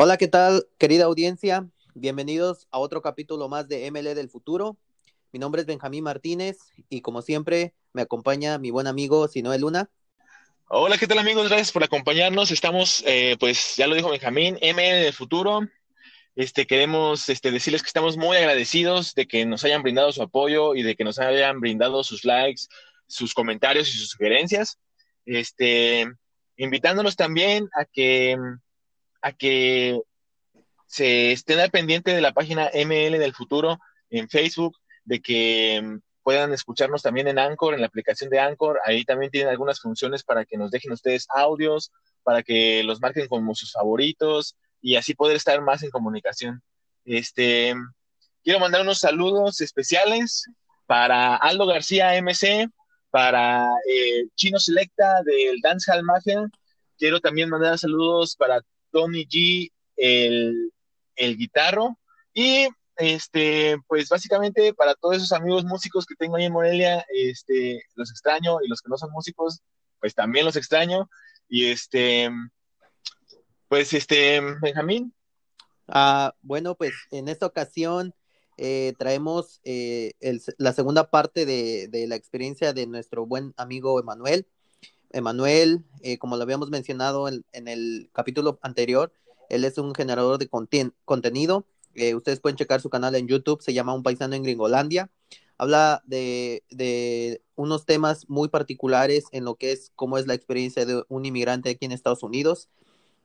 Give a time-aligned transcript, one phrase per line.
[0.00, 1.66] Hola, ¿qué tal, querida audiencia?
[1.92, 4.76] Bienvenidos a otro capítulo más de ML del futuro.
[5.32, 6.58] Mi nombre es Benjamín Martínez
[6.88, 9.90] y como siempre me acompaña mi buen amigo Sinoel Luna.
[10.68, 11.48] Hola, ¿qué tal amigos?
[11.48, 12.52] Gracias por acompañarnos.
[12.52, 15.62] Estamos, eh, pues ya lo dijo Benjamín, ML del futuro.
[16.36, 20.76] Este, queremos este, decirles que estamos muy agradecidos de que nos hayan brindado su apoyo
[20.76, 22.66] y de que nos hayan brindado sus likes,
[23.08, 24.78] sus comentarios y sus sugerencias.
[25.26, 26.08] Este,
[26.56, 28.36] invitándolos también a que
[29.20, 30.00] a que
[30.86, 33.78] se estén al pendiente de la página ML del futuro
[34.10, 38.80] en Facebook, de que mm, puedan escucharnos también en Anchor, en la aplicación de Anchor.
[38.84, 43.28] Ahí también tienen algunas funciones para que nos dejen ustedes audios, para que los marquen
[43.28, 46.62] como sus favoritos y así poder estar más en comunicación.
[47.04, 47.74] Este,
[48.42, 50.44] quiero mandar unos saludos especiales
[50.86, 52.68] para Aldo García MC,
[53.10, 56.46] para eh, Chino Selecta del Dancehall Mafia.
[56.98, 58.60] Quiero también mandar saludos para
[58.90, 60.72] Tony G, el,
[61.16, 61.98] el guitarro.
[62.32, 67.82] Y este, pues básicamente para todos esos amigos músicos que tengo ahí en Morelia, este,
[67.94, 69.60] los extraño y los que no son músicos,
[70.00, 71.08] pues también los extraño.
[71.48, 72.30] Y este,
[73.68, 75.14] pues este, Benjamín.
[75.86, 78.14] Ah, bueno, pues en esta ocasión
[78.58, 80.12] eh, traemos eh,
[80.58, 84.46] la segunda parte de, de, la experiencia de nuestro buen amigo Emanuel.
[85.10, 89.12] Emanuel, eh, como lo habíamos mencionado en, el capítulo anterior,
[89.48, 90.48] él es un generador de
[91.04, 91.66] contenido.
[91.94, 95.10] Eh, ustedes pueden checar su canal en YouTube, se llama Un Paisano en Gringolandia.
[95.56, 101.02] Habla de, unos temas muy particulares en lo que es cómo es la experiencia de
[101.08, 102.68] un inmigrante aquí en Estados Unidos.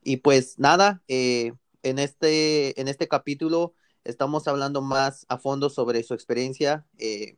[0.02, 6.02] Y pues nada, eh, en, este, en este capítulo estamos hablando más a fondo sobre
[6.02, 6.84] su experiencia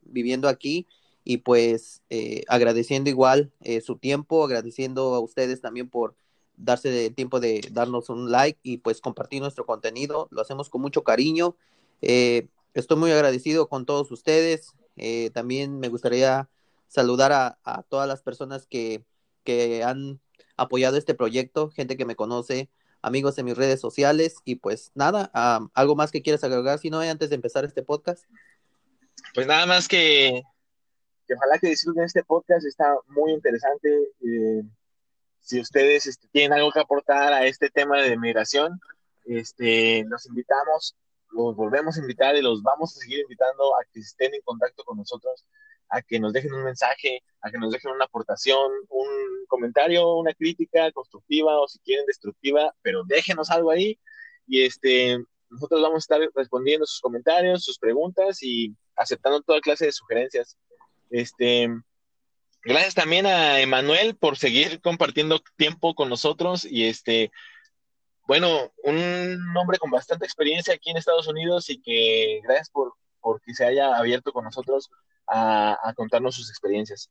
[0.03, 0.87] viviendo aquí
[1.29, 6.15] y pues eh, agradeciendo igual eh, su tiempo, agradeciendo a ustedes también por
[6.55, 10.29] darse el tiempo de darnos un like y pues compartir nuestro contenido.
[10.31, 11.57] Lo hacemos con mucho cariño.
[12.01, 14.73] Eh, estoy muy agradecido con todos ustedes.
[15.33, 16.47] también me gustaría
[16.87, 19.03] saludar a, a todas las personas que,
[19.43, 20.21] que, han
[20.55, 22.69] apoyado este proyecto, gente que me conoce,
[23.01, 25.29] amigos en mis redes sociales y pues nada,
[25.73, 28.23] algo más que quieras agregar, si no, antes de empezar este podcast.
[29.33, 30.43] Pues nada más que
[31.27, 33.89] que ojalá que disfruten este podcast, está muy interesante.
[34.21, 34.63] Eh,
[35.39, 38.79] si ustedes este, tienen algo que aportar a este tema de migración,
[39.25, 40.95] este, los invitamos,
[41.31, 44.83] los volvemos a invitar y los vamos a seguir invitando a que estén en contacto
[44.83, 45.45] con nosotros,
[45.89, 49.07] a que nos dejen un mensaje, a que nos dejen una aportación, un
[49.47, 53.99] comentario, una crítica constructiva o si quieren destructiva, pero déjenos algo ahí
[54.47, 55.17] y este,
[55.49, 60.57] nosotros vamos a estar respondiendo sus comentarios, sus preguntas y aceptando toda clase de sugerencias.
[61.09, 61.69] Este,
[62.63, 67.31] gracias también a Emanuel por seguir compartiendo tiempo con nosotros y este,
[68.27, 72.93] bueno, un hombre con bastante experiencia aquí en Estados Unidos y que gracias por,
[73.45, 74.89] que se haya abierto con nosotros
[75.27, 77.09] a, contarnos sus experiencias.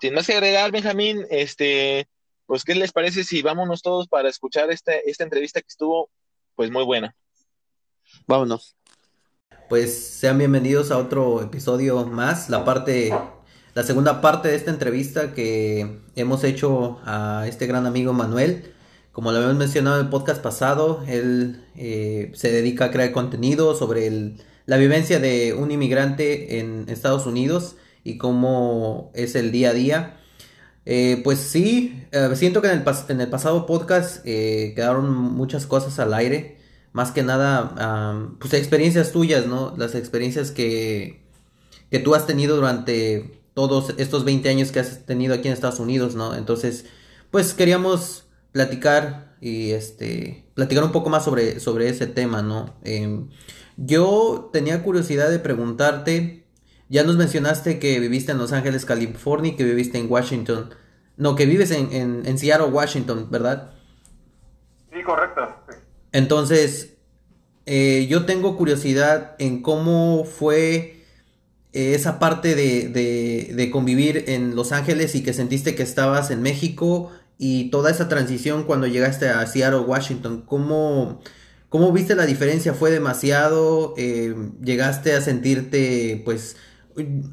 [0.00, 2.08] Sin más que agregar, Benjamín, este,
[2.46, 6.10] pues, ¿qué les parece si vámonos todos para escuchar esta, esta entrevista que estuvo,
[6.56, 7.14] pues, muy buena?
[8.26, 8.76] Vámonos
[9.72, 13.10] pues sean bienvenidos a otro episodio más, la parte,
[13.72, 18.64] la segunda parte de esta entrevista que hemos hecho a este gran amigo Manuel.
[19.12, 23.74] Como lo habíamos mencionado en el podcast pasado, él eh, se dedica a crear contenido
[23.74, 24.34] sobre
[24.66, 30.20] la vivencia de un inmigrante en Estados Unidos y cómo es el día a día.
[30.84, 35.98] Eh, pues sí, eh, siento que en el, en el pasado podcast quedaron muchas cosas
[35.98, 36.60] al aire
[36.92, 39.74] más que nada, pues experiencias tuyas, ¿no?
[39.76, 41.22] Las experiencias que,
[41.90, 45.80] que tú has tenido durante todos estos 20 años que has tenido aquí en Estados
[45.80, 46.34] Unidos, ¿no?
[46.34, 46.86] Entonces,
[47.30, 52.74] pues queríamos platicar y este, platicar un poco más sobre, sobre ese tema, ¿no?
[52.84, 53.28] Em,
[53.76, 56.46] yo tenía curiosidad de preguntarte,
[56.88, 60.74] ya nos mencionaste que viviste en Los Ángeles, California, que viviste en Washington,
[61.16, 63.72] no, que vives en, en, en Seattle, Washington, ¿verdad?
[64.92, 65.61] Sí, correcto.
[66.12, 66.94] Entonces,
[67.66, 71.04] eh, yo tengo curiosidad en cómo fue
[71.72, 77.10] eh, esa parte de, convivir en Los Ángeles y que sentiste que estabas en México
[77.38, 80.42] y toda esa transición cuando llegaste a Seattle, Washington.
[80.46, 81.20] ¿Cómo,
[81.68, 82.74] cómo viste la diferencia?
[82.74, 83.94] ¿Fue demasiado?
[83.96, 86.56] Eh, ¿Llegaste a sentirte, pues,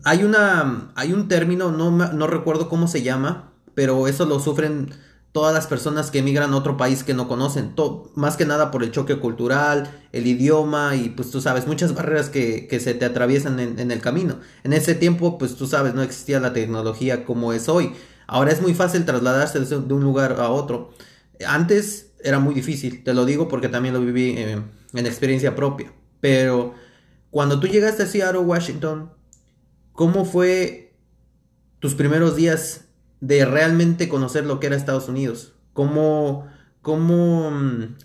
[0.05, 4.89] hay una, hay un término, no, no recuerdo cómo se llama, pero eso lo sufren
[5.31, 7.73] todas las personas que emigran a otro país que no conocen,
[8.15, 12.29] más que nada por el choque cultural, el idioma y pues tú sabes, muchas barreras
[12.29, 14.39] que, se te atraviesan en, el camino.
[14.63, 17.93] En ese tiempo, pues tú sabes, no existía la tecnología como es hoy.
[18.25, 20.91] Ahora es muy fácil trasladarse de un lugar a otro.
[21.47, 24.61] Antes era muy difícil, te lo digo porque también lo viví eh,
[24.93, 25.93] en experiencia propia.
[26.19, 26.73] Pero
[27.29, 29.11] cuando tú llegaste a Seattle, Washington,
[29.93, 30.95] ¿cómo fue
[31.79, 32.88] tus primeros días
[33.21, 35.53] de realmente conocer lo que era Estados Unidos?
[35.73, 36.47] ¿Cómo,
[36.81, 37.95] cómo, mm,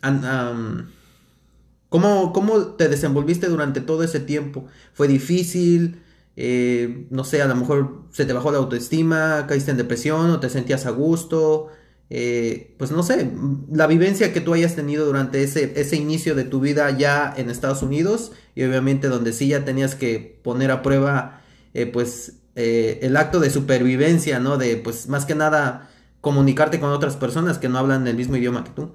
[1.89, 4.67] cómo, cómo te desenvolviste durante todo ese tiempo?
[4.93, 6.03] ¿Fue difícil?
[6.37, 10.41] Eh, no sé, a lo mejor se te bajó la autoestima, caíste en depresión o
[10.41, 11.69] te sentías a gusto.
[12.11, 13.31] Eh, pues no sé,
[13.73, 17.49] la vivencia que tú hayas tenido durante ese, ese inicio de tu vida ya en
[17.51, 21.41] Estados Unidos y obviamente donde sí ya tenías que poner a prueba
[21.73, 24.57] eh, pues el acto de supervivencia, ¿no?
[24.57, 25.89] De pues más que nada
[26.21, 28.95] comunicarte con otras personas que no hablan el mismo idioma que tú.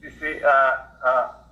[0.00, 1.46] Sí, sí, ah, ah,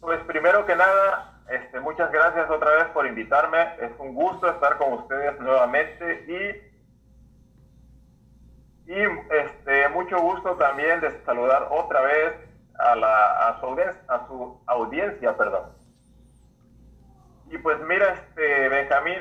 [0.00, 3.76] pues primero que nada este, muchas gracias otra vez por invitarme.
[3.80, 6.24] Es un gusto estar con ustedes nuevamente
[8.86, 8.96] y, y
[9.30, 12.32] este, mucho gusto también de saludar otra vez
[12.78, 13.66] a, la, a, su,
[14.08, 15.36] a su audiencia.
[15.36, 15.81] Perdón.
[17.52, 19.18] Y pues mira, este, Benjamín,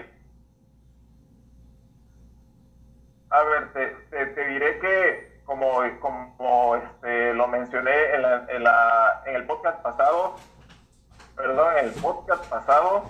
[3.30, 9.24] a ver, te, te, diré que como, como este, lo mencioné en, la, en, la,
[9.26, 10.38] en el podcast pasado,
[11.36, 13.04] perdón, en el podcast pasado,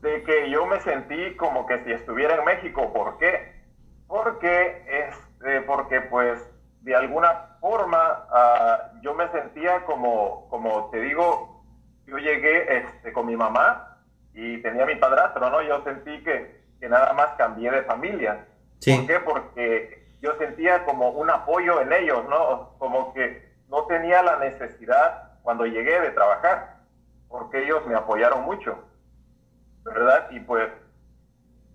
[0.00, 2.94] de que yo me sentí como que si estuviera en México.
[2.94, 3.60] ¿Por qué?
[4.06, 6.42] Porque, este, porque pues,
[6.80, 11.47] de alguna forma, uh, yo me sentía como, como te digo,
[12.08, 13.98] yo llegué este, con mi mamá
[14.32, 15.62] y tenía mi padrastro, ¿no?
[15.62, 18.46] Yo sentí que, que nada más cambié de familia.
[18.80, 18.96] Sí.
[18.96, 19.20] ¿Por qué?
[19.20, 22.74] Porque yo sentía como un apoyo en ellos, ¿no?
[22.78, 26.76] Como que no tenía la necesidad cuando llegué de trabajar,
[27.28, 28.82] porque ellos me apoyaron mucho,
[29.84, 30.30] ¿verdad?
[30.30, 30.70] Y pues,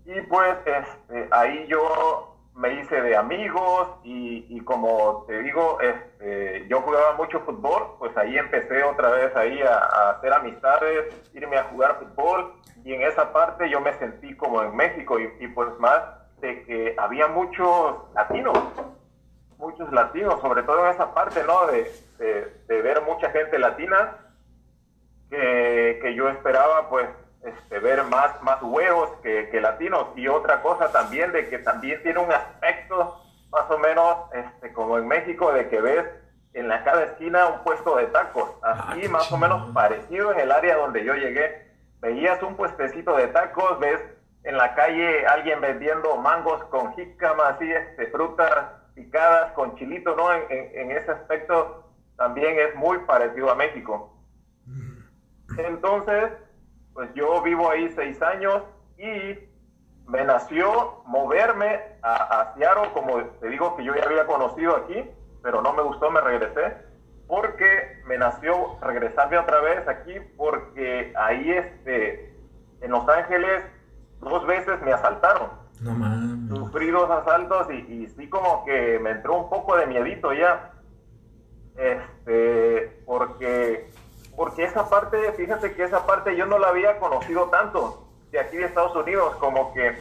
[0.06, 6.82] y pues este, ahí yo me hice de amigos y, como te digo, este, yo
[6.82, 12.00] jugaba mucho fútbol, pues ahí empecé otra vez ahí a, hacer amistades, irme a jugar
[12.00, 12.54] fútbol
[12.84, 16.02] y en esa parte yo me sentí como en México y, y pues más
[16.42, 18.58] de que había muchos latinos,
[19.58, 21.68] muchos latinos, sobre todo en esa parte, ¿no?
[21.68, 21.92] De,
[22.68, 24.18] de, ver mucha gente latina,
[25.30, 27.08] que, que yo esperaba pues
[27.44, 30.08] este, ver más, más huevos que, que, latinos.
[30.16, 34.98] Y otra cosa también, de que también tiene un aspecto más o menos este, como
[34.98, 36.06] en México, de que ves
[36.54, 40.40] en la cada esquina un puesto de tacos, así ah, más o menos parecido en
[40.40, 41.72] el área donde yo llegué.
[42.00, 44.00] Veías un puestecito de tacos, ves
[44.44, 50.32] en la calle alguien vendiendo mangos con jícama, así, este, frutas picadas con chilito, ¿no?
[50.34, 54.14] En, en, ese aspecto también es muy parecido a México.
[55.58, 56.32] Entonces,
[56.94, 58.64] pues yo vivo ahí seis años
[58.98, 59.40] y
[60.08, 65.04] me nació moverme a, a Seattle, como te digo que yo ya había conocido aquí,
[65.42, 66.78] pero no me gustó, me regresé,
[67.28, 72.38] porque me nació regresarme otra vez aquí, porque ahí este,
[72.82, 73.64] en Los Ángeles
[74.20, 75.50] dos veces me asaltaron.
[75.82, 76.58] No mames.
[76.58, 80.74] Sufrí dos asaltos y, y sí como que me entró un poco de miedito ya
[81.76, 83.90] este, porque,
[84.36, 88.58] porque esa parte, fíjate que esa parte yo no la había conocido tanto de aquí
[88.58, 89.96] de Estados Unidos, como que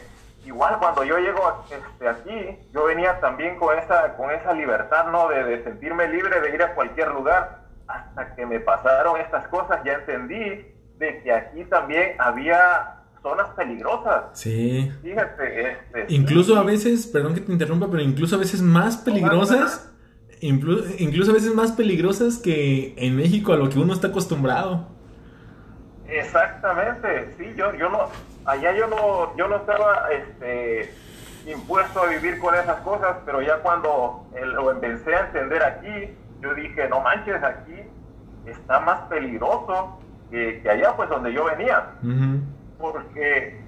[0.45, 5.29] igual cuando yo llego este, aquí, yo venía también con esa, con esa libertad, ¿no?
[5.29, 7.63] De, de, sentirme libre de ir a cualquier lugar.
[7.87, 14.25] Hasta que me pasaron estas cosas, ya entendí de que aquí también había zonas peligrosas.
[14.33, 14.91] Sí.
[15.01, 19.92] Fíjate, este, Incluso a veces, perdón que te interrumpa, pero incluso a veces más peligrosas
[20.47, 24.87] incluso a veces más peligrosas que en México a lo que uno está acostumbrado.
[26.07, 28.09] Exactamente, sí, yo, yo no,
[28.45, 30.93] allá yo no, yo no estaba este,
[31.47, 36.53] impuesto a vivir con esas cosas, pero ya cuando lo empecé a entender aquí, yo
[36.53, 37.75] dije, no manches, aquí
[38.45, 39.97] está más peligroso
[40.29, 41.91] que, allá, pues donde yo venía.
[42.77, 43.63] Porque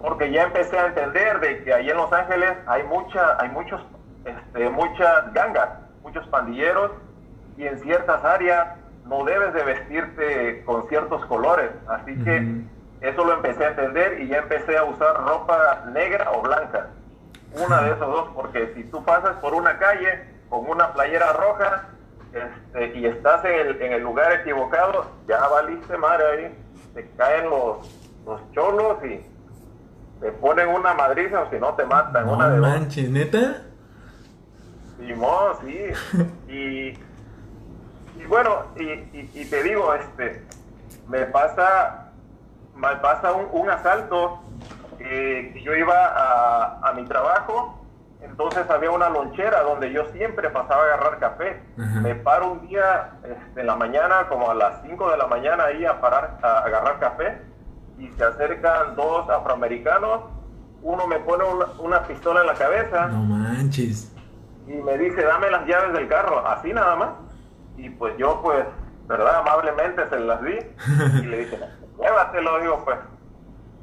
[0.00, 3.80] porque ya empecé a entender de que ahí en Los Ángeles hay mucha, hay muchos
[4.24, 5.68] este, muchas gangas,
[6.02, 6.92] muchos pandilleros
[7.56, 11.70] y en ciertas áreas no debes de vestirte con ciertos colores.
[11.88, 12.62] Así que
[13.00, 16.88] eso lo empecé a entender y ya empecé a usar ropa negra o blanca.
[17.54, 21.86] Una de esos dos, porque si tú pasas por una calle con una playera roja
[22.32, 26.58] este, y estás en el, en el, lugar equivocado, ya valiste madre ahí.
[26.94, 27.78] Te caen los,
[28.26, 29.24] los cholos y
[30.20, 32.26] te ponen una madriza o si no te matan.
[32.26, 33.62] No una de manches, ¿neta?
[34.98, 35.78] Simón, sí.
[36.48, 36.98] Y,
[38.20, 40.44] y bueno, y, y, te digo, este,
[41.08, 42.10] me pasa,
[42.74, 44.40] me pasa un, un asalto
[44.98, 47.78] que yo iba a, a, mi trabajo
[48.20, 51.62] entonces había una lonchera donde yo siempre pasaba a agarrar café.
[51.76, 55.64] Me paro un día este, en la mañana, como a las 5 de la mañana,
[55.64, 57.38] ahí a parar a agarrar café
[57.98, 60.22] y se acercan dos afroamericanos.
[60.82, 61.44] Uno me pone
[61.78, 63.06] una, pistola en la cabeza.
[63.06, 64.12] No manches.
[64.68, 67.10] Y me dice, dame las llaves del carro, así nada más.
[67.76, 68.64] Y pues yo, pues,
[69.06, 69.36] ¿verdad?
[69.36, 70.58] Amablemente se las di.
[71.22, 71.58] y le dije,
[72.00, 72.98] llévatelo, digo, pues,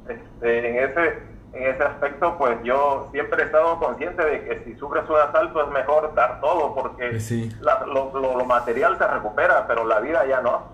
[0.08, 4.74] este, en ese en ese aspecto, pues yo siempre he estado consciente de que si
[4.76, 10.00] sufres un asalto es mejor dar todo, porque pues lo, material se recupera, pero la
[10.00, 10.64] vida ya no.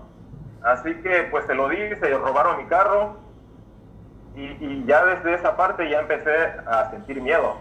[0.61, 3.15] Así que pues se lo di, se robaron mi carro
[4.35, 7.55] y, ya desde esa parte ya empecé a sentir miedo.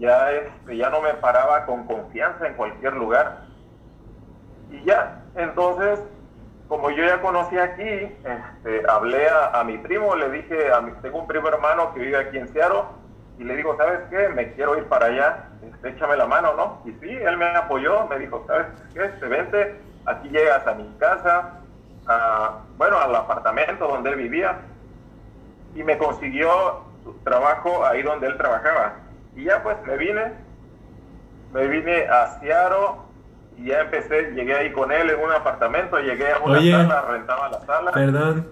[0.00, 3.44] Ya, este, ya no me paraba con confianza en cualquier lugar.
[4.70, 6.00] Y ya, entonces
[6.70, 11.18] como yo ya conocí aquí, este, hablé a, mi primo, le dije, a mi, tengo
[11.18, 12.82] un primo hermano que vive aquí en Seattle,
[13.40, 14.28] y le digo, ¿sabes qué?
[14.28, 16.80] Me quiero ir para allá, este, échame la mano, ¿no?
[16.84, 19.00] Y sí, él me apoyó, me dijo, ¿sabes qué?
[19.00, 21.54] Te vente, aquí llegas a mi casa,
[22.78, 24.60] bueno, al apartamento donde él vivía,
[25.74, 26.84] y me consiguió
[27.24, 28.92] trabajo ahí donde él trabajaba.
[29.40, 30.32] Y ya pues me vine,
[31.54, 33.00] me vine a Seattle,
[33.56, 37.48] y ya empecé, llegué ahí con él en un apartamento, llegué a una sala, rentaba
[37.48, 37.92] la sala.
[37.92, 38.48] Perdón.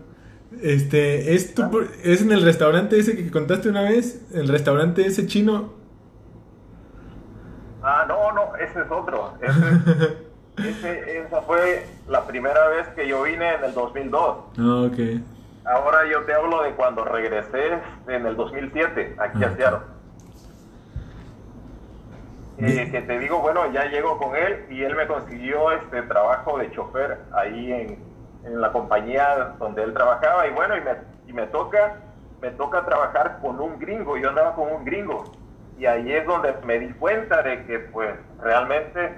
[0.63, 4.27] Este, ¿es, tu, ¿es en el restaurante ese que contaste una vez?
[4.33, 5.75] ¿El restaurante ese chino?
[7.83, 9.35] Ah, no, no, ese es otro.
[10.59, 14.37] Ese, esa fue la primera vez que yo vine en el 2002.
[14.59, 14.99] Ah, ok.
[15.65, 17.79] Ahora yo te hablo de cuando regresé
[18.09, 19.98] en el 2007, aquí a Seattle.
[22.61, 26.59] Eh, que te digo, bueno, ya llego con él y él me consiguió este trabajo
[26.59, 28.09] de chofer ahí en,
[28.61, 30.91] la compañía donde él trabajaba y bueno, y me,
[31.27, 31.99] y me toca
[32.41, 35.25] me toca trabajar con un gringo, yo andaba con un gringo
[35.79, 39.15] y ahí es donde me di cuenta de que pues realmente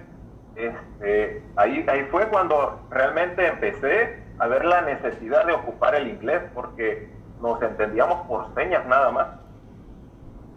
[0.56, 6.42] este, ahí, ahí fue cuando realmente empecé a ver la necesidad de ocupar el inglés
[6.54, 7.08] porque
[7.40, 9.28] nos entendíamos por señas nada más.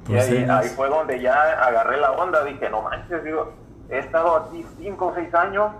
[0.07, 0.45] Y ahí,
[0.75, 1.33] fue donde ya
[1.65, 3.53] agarré la onda, dije, no manches, digo,
[3.89, 5.71] he estado aquí cinco o seis años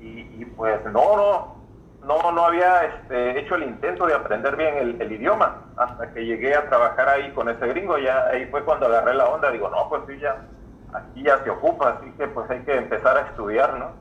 [0.00, 1.56] y, pues no, no,
[2.04, 6.56] no, no había este, hecho el intento de aprender bien el, idioma hasta que llegué
[6.56, 9.88] a trabajar ahí con ese gringo, ya ahí fue cuando agarré la onda, digo, no,
[9.88, 10.44] pues sí, ya,
[10.92, 13.92] aquí ya se ocupa, así que pues hay que empezar a estudiar, ¿no?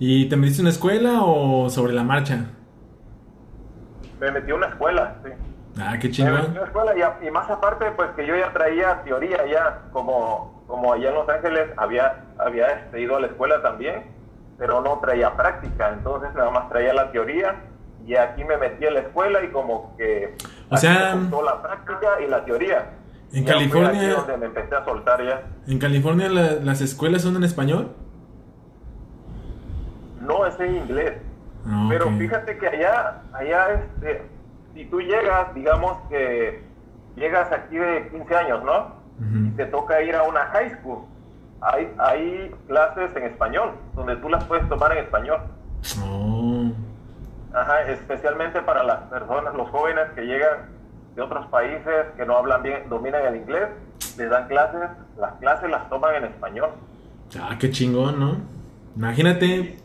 [0.00, 2.46] ¿Y te metiste en una escuela o sobre la marcha?
[4.18, 5.30] Me metí a una escuela, sí.
[5.78, 6.54] Ah, qué chingón.
[7.22, 11.28] y, más aparte, pues que yo ya traía teoría ya, como, como allá en Los
[11.28, 14.04] Ángeles había, había este, ido a la escuela también,
[14.58, 17.56] pero no traía práctica, entonces nada más traía la teoría
[18.06, 20.36] y aquí me metí a la escuela y como que...
[20.70, 21.14] O sea...
[21.14, 22.90] la práctica y la teoría.
[23.32, 24.14] En California...
[24.14, 25.42] donde me empecé a soltar ya.
[25.66, 27.92] ¿En California las escuelas son en español?
[30.20, 31.14] No, es en inglés.
[31.66, 34.22] Ah, pero fíjate que allá, allá este,
[34.74, 36.62] si tú llegas, digamos que
[37.16, 39.02] llegas aquí de 15 años, ¿no?
[39.20, 41.04] Y te toca ir a una high school.
[41.60, 45.40] Hay, hay clases en español, donde tú las puedes tomar en español.
[46.04, 46.72] Oh.
[47.54, 50.70] Ajá, especialmente para las personas, los jóvenes que llegan
[51.14, 53.68] de otros países que no hablan bien, dominan el inglés,
[54.16, 56.70] les dan clases, las clases las toman en español.
[57.38, 58.36] Ah, qué chingón, ¿no?
[58.96, 59.78] Imagínate.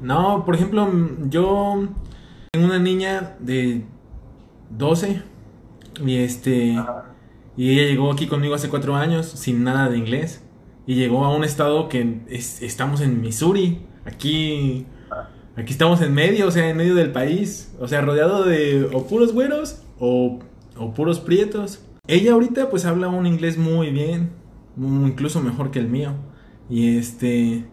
[0.00, 0.88] No, por ejemplo,
[1.28, 1.88] yo
[2.58, 3.82] una niña de
[4.68, 5.22] 12
[6.04, 6.76] y este
[7.56, 10.44] y ella llegó aquí conmigo hace cuatro años sin nada de inglés
[10.86, 14.84] y llegó a un estado que estamos en Missouri, aquí
[15.56, 19.06] aquí estamos en medio, o sea, en medio del país, o sea, rodeado de o
[19.06, 20.38] puros güeros o,
[20.76, 21.82] o puros prietos.
[22.06, 24.28] Ella ahorita pues habla un inglés muy bien,
[24.76, 26.12] incluso mejor que el mío.
[26.68, 27.64] Y este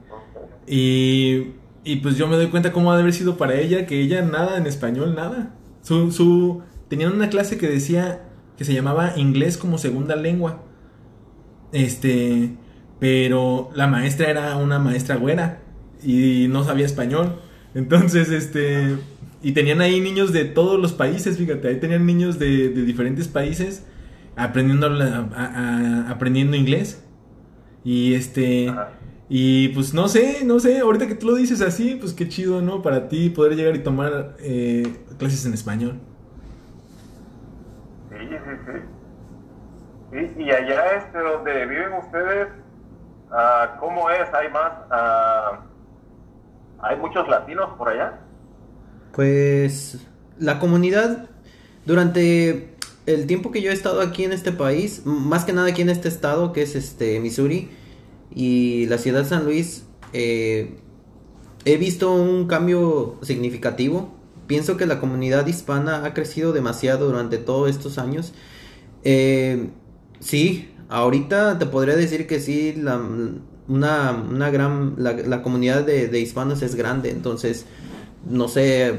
[0.67, 4.01] y y pues yo me doy cuenta cómo ha de haber sido para ella, que
[4.01, 5.55] ella nada en español, nada.
[5.81, 8.23] Su, su, tenían una clase que decía,
[8.57, 10.63] que se llamaba inglés como segunda lengua.
[11.71, 12.55] Este,
[12.99, 15.61] pero la maestra era una maestra güera
[16.03, 17.39] y no sabía español.
[17.73, 18.97] Entonces, este,
[19.41, 23.85] y tenían ahí niños de todos los países, fíjate, ahí tenían niños de, diferentes países
[24.35, 24.87] aprendiendo,
[26.07, 27.03] aprendiendo inglés.
[27.85, 28.73] Y este,
[29.31, 32.63] y pues no sé, no sé, ahorita que tú lo dices así, pues qué chido,
[32.63, 32.81] ¿no?
[32.81, 35.99] Para ti poder llegar y tomar eh, clases en español.
[38.09, 40.41] Sí, sí, sí.
[40.41, 42.47] Y, allá este, donde viven ustedes,
[43.29, 44.33] uh, ¿cómo es?
[44.33, 44.71] ¿Hay más?
[44.89, 45.57] Uh,
[46.81, 48.19] ¿Hay muchos latinos por allá?
[49.11, 50.03] Pues
[50.39, 51.29] la comunidad
[51.85, 52.73] durante
[53.05, 55.89] el tiempo que yo he estado aquí en este país, más que nada aquí en
[55.89, 57.69] este estado que es este Missouri
[58.33, 59.83] y la ciudad de San Luis,
[60.13, 60.77] eh,
[61.65, 64.13] he visto un cambio significativo.
[64.47, 68.33] Pienso que la comunidad hispana ha crecido demasiado durante todos estos años.
[69.03, 69.69] Eh,
[70.19, 72.99] sí, ahorita te podría decir que sí, la,
[73.69, 77.65] una, gran, la, comunidad de, hispanos es grande, entonces,
[78.27, 78.95] no sé,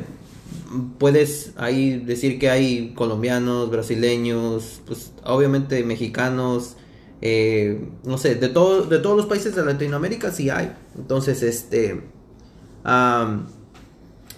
[0.99, 6.77] puedes ahí decir que hay colombianos, brasileños, pues obviamente mexicanos,
[7.23, 12.03] eh, no sé, de, todo, de todos los países de Latinoamérica sí hay, entonces, este,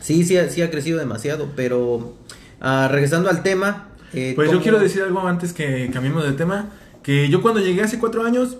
[0.00, 2.14] sí, sí, sí ha crecido demasiado, pero
[2.60, 3.88] ah, regresando al tema.
[4.14, 6.70] Eh, pues yo quiero decir algo antes que cambiemos de tema,
[7.02, 8.58] que yo cuando llegué hace cuatro años,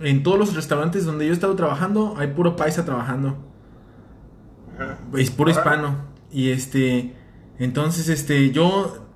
[0.00, 3.36] en todos los restaurantes donde yo he estado trabajando, hay puro paisa trabajando.
[5.16, 5.96] Es puro hispano.
[6.32, 7.14] Y este,
[7.58, 9.06] entonces, este, yo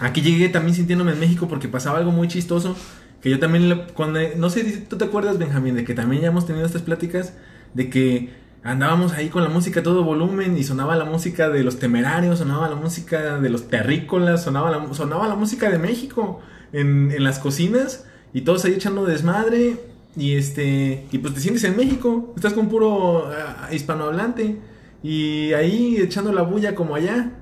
[0.00, 2.76] aquí llegué también sintiéndome en México porque pasaba algo muy chistoso.
[3.22, 6.28] Que yo también, cuando, no sé si tú te acuerdas, Benjamín, de que también ya
[6.28, 7.34] hemos tenido estas pláticas,
[7.72, 8.30] de que
[8.64, 12.38] andábamos ahí con la música a todo volumen y sonaba la música de los temerarios,
[12.38, 16.40] sonaba la música de los terrícolas, sonaba la, sonaba la música de México
[16.72, 19.76] en, en las cocinas y todos ahí echando desmadre
[20.16, 24.58] y este, y pues te sientes en México, estás con puro uh, hispanohablante
[25.02, 27.32] y ahí echando la bulla como allá.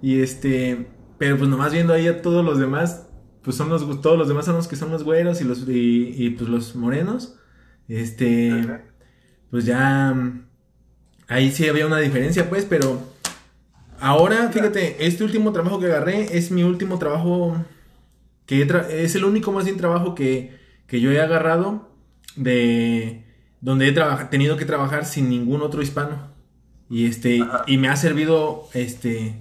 [0.00, 0.86] Y este,
[1.18, 3.06] pero pues nomás viendo ahí a todos los demás,
[3.44, 6.30] pues son los todos los demás son los que son los güeros y los y,
[6.30, 7.36] pues los morenos.
[7.88, 8.80] Este,
[9.50, 10.14] pues ya
[11.28, 13.02] ahí sí había una diferencia, pues, pero
[14.00, 17.62] ahora, fíjate, este último trabajo que agarré es mi último trabajo
[18.46, 21.90] que es el único más bien trabajo que, que yo he agarrado
[22.36, 23.24] de
[23.60, 26.32] donde he tenido que trabajar sin ningún otro hispano.
[26.90, 29.34] Y este y me ha servido este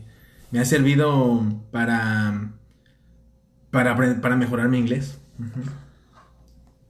[0.52, 2.54] me ha servido para
[3.74, 5.20] para, para mejorar mi inglés.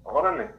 [0.04, 0.52] Órale.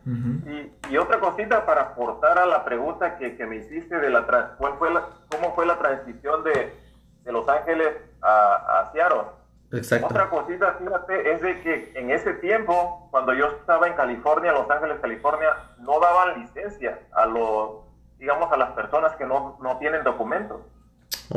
[0.91, 4.27] y, otra cosita para aportar a la pregunta que, me hiciste de la,
[4.59, 6.75] ¿cuál fue la cómo fue la transición de,
[7.25, 9.23] de Los Ángeles a, a Seattle.
[10.05, 14.71] Otra cosita, fíjate, es de que en ese tiempo, cuando yo estaba en California, Los
[14.71, 17.81] Ángeles, California, no daban licencia a los,
[18.19, 20.61] digamos, a las personas que no, no tienen documentos.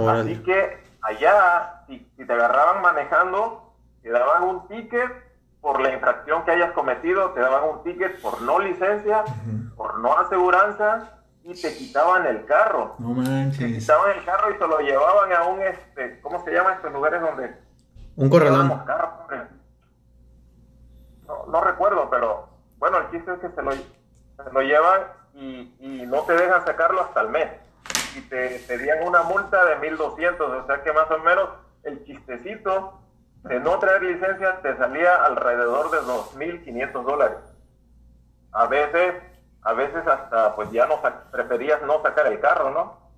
[0.07, 3.66] Así que allá, si, te agarraban manejando,
[4.07, 5.11] te daban un ticket
[5.59, 9.25] por la infracción que hayas cometido, te daban un ticket por no licencia,
[9.75, 12.95] por no aseguranza y te quitaban el carro.
[12.99, 13.59] No manches.
[13.59, 16.93] Te quitaban el carro y se lo llevaban a un, este, ¿cómo se llama estos
[16.93, 17.53] lugares donde
[18.15, 18.69] un corralón.
[21.27, 23.71] No, no, recuerdo, pero bueno, el chiste es que se lo,
[24.53, 25.01] lo llevan
[25.33, 27.49] y, y, no te dejan sacarlo hasta el mes.
[28.15, 31.49] Y te pedían una multa de 1200, o sea que más o menos
[31.83, 33.01] el chistecito
[33.47, 37.37] de no traer licencia te salía alrededor de 2500 dólares.
[38.51, 39.15] A veces,
[39.61, 43.11] a veces hasta pues ya no preferías no sacar el carro, ¿no?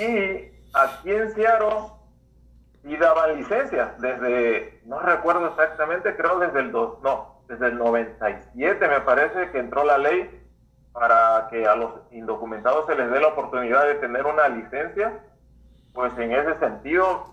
[0.00, 1.92] Y aquí en Seattle
[2.84, 8.88] y daban licencias desde, no recuerdo exactamente, creo desde el dos, no, desde el 97
[8.88, 10.40] me parece que entró la ley
[10.92, 15.20] para que a los indocumentados se les dé la oportunidad de tener una licencia,
[15.94, 17.31] pues en ese sentido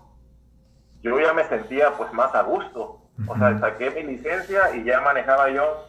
[1.02, 2.96] yo ya me sentía pues más a gusto.
[3.26, 5.86] O sea, saqué mi licencia y ya manejaba yo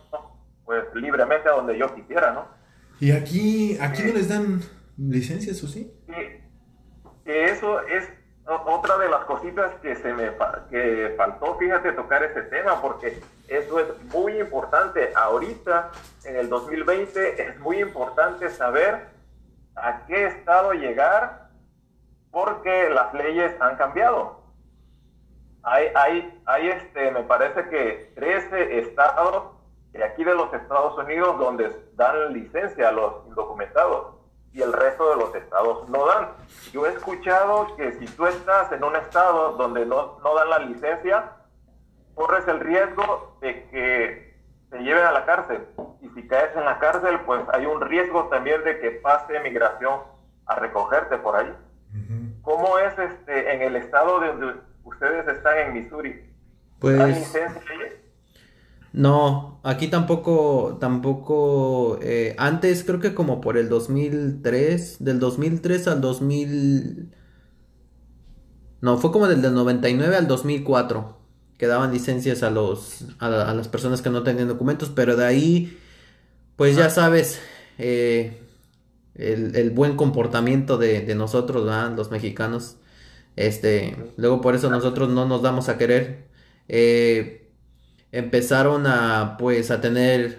[0.65, 2.45] pues libremente a donde yo quisiera, ¿no?
[3.00, 4.62] ¿Y aquí, aquí no les dan
[4.97, 5.91] licencias o sí?
[6.08, 6.41] sí?
[7.26, 8.08] Eso es
[8.45, 10.32] otra de las cositas que se me
[10.69, 15.12] que faltó, fíjate, tocar ese tema, porque eso es muy importante.
[15.15, 15.91] Ahorita,
[16.26, 19.08] en el 2020, es muy importante saber
[19.76, 21.50] a qué estado llegar,
[22.32, 24.40] porque las leyes han cambiado.
[25.63, 29.54] Hay, hay, hay este, me parece que 13 estados
[29.91, 34.15] de aquí de los Estados Unidos donde dan licencia a los indocumentados
[34.54, 36.30] y el resto de los estados no dan.
[36.74, 40.60] Yo he escuchado que si tú estás en un estado donde no, no dan la
[40.60, 41.32] licencia,
[42.15, 44.36] corres el riesgo de que
[44.69, 45.67] te lleven a la cárcel.
[46.02, 50.02] Y si caes en la cárcel, pues hay un riesgo también de que pase migración
[50.45, 51.54] a recogerte por ahí.
[52.41, 54.56] ¿Cómo es este en el estado donde
[54.91, 56.21] ustedes están en Missouri?
[56.80, 56.97] Pues...
[56.97, 58.01] ¿Dan licencia ahí?
[58.93, 66.01] No, aquí tampoco, tampoco, eh, antes creo que como por el 2003, del 2003 al
[66.01, 67.15] 2000,
[68.82, 71.17] no, fue como del, del 99 al 2004,
[71.58, 75.80] que daban licencias a los, a, las personas que no tenían documentos, pero de ahí,
[76.58, 77.39] pues ya sabes,
[77.77, 78.41] eh,
[79.15, 82.75] el, buen comportamiento de, de nosotros, los mexicanos,
[83.35, 86.27] este, luego por eso nosotros no nos damos a querer,
[86.67, 87.49] eh,
[88.11, 90.37] empezaron a pues a tener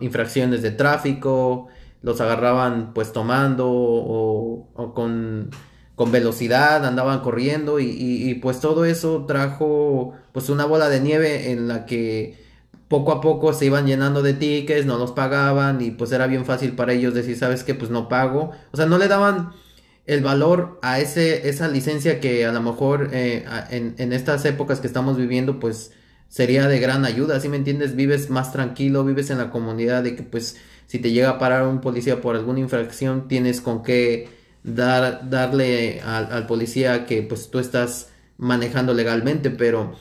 [0.00, 1.68] infracciones de tráfico,
[2.02, 5.50] los agarraban pues tomando o, con,
[5.94, 11.52] con, velocidad, andaban corriendo y, y, pues todo eso trajo pues una bola de nieve
[11.52, 12.44] en la que
[12.88, 16.44] poco a poco se iban llenando de tickets, no los pagaban y pues era bien
[16.44, 17.74] fácil para ellos decir, ¿sabes qué?
[17.74, 18.52] Pues no pago.
[18.72, 19.52] O sea, no le daban
[20.06, 24.80] el valor a ese, esa licencia que a lo mejor eh, en, en, estas épocas
[24.80, 25.92] que estamos viviendo, pues
[26.28, 27.96] sería de gran ayuda, ¿sí me entiendes?
[27.96, 31.66] Vives más tranquilo, vives en la comunidad de que pues si te llega a parar
[31.66, 34.28] un policía por alguna infracción, tienes con qué
[34.62, 39.94] dar, darle al, policía que pues tú estás manejando legalmente, pero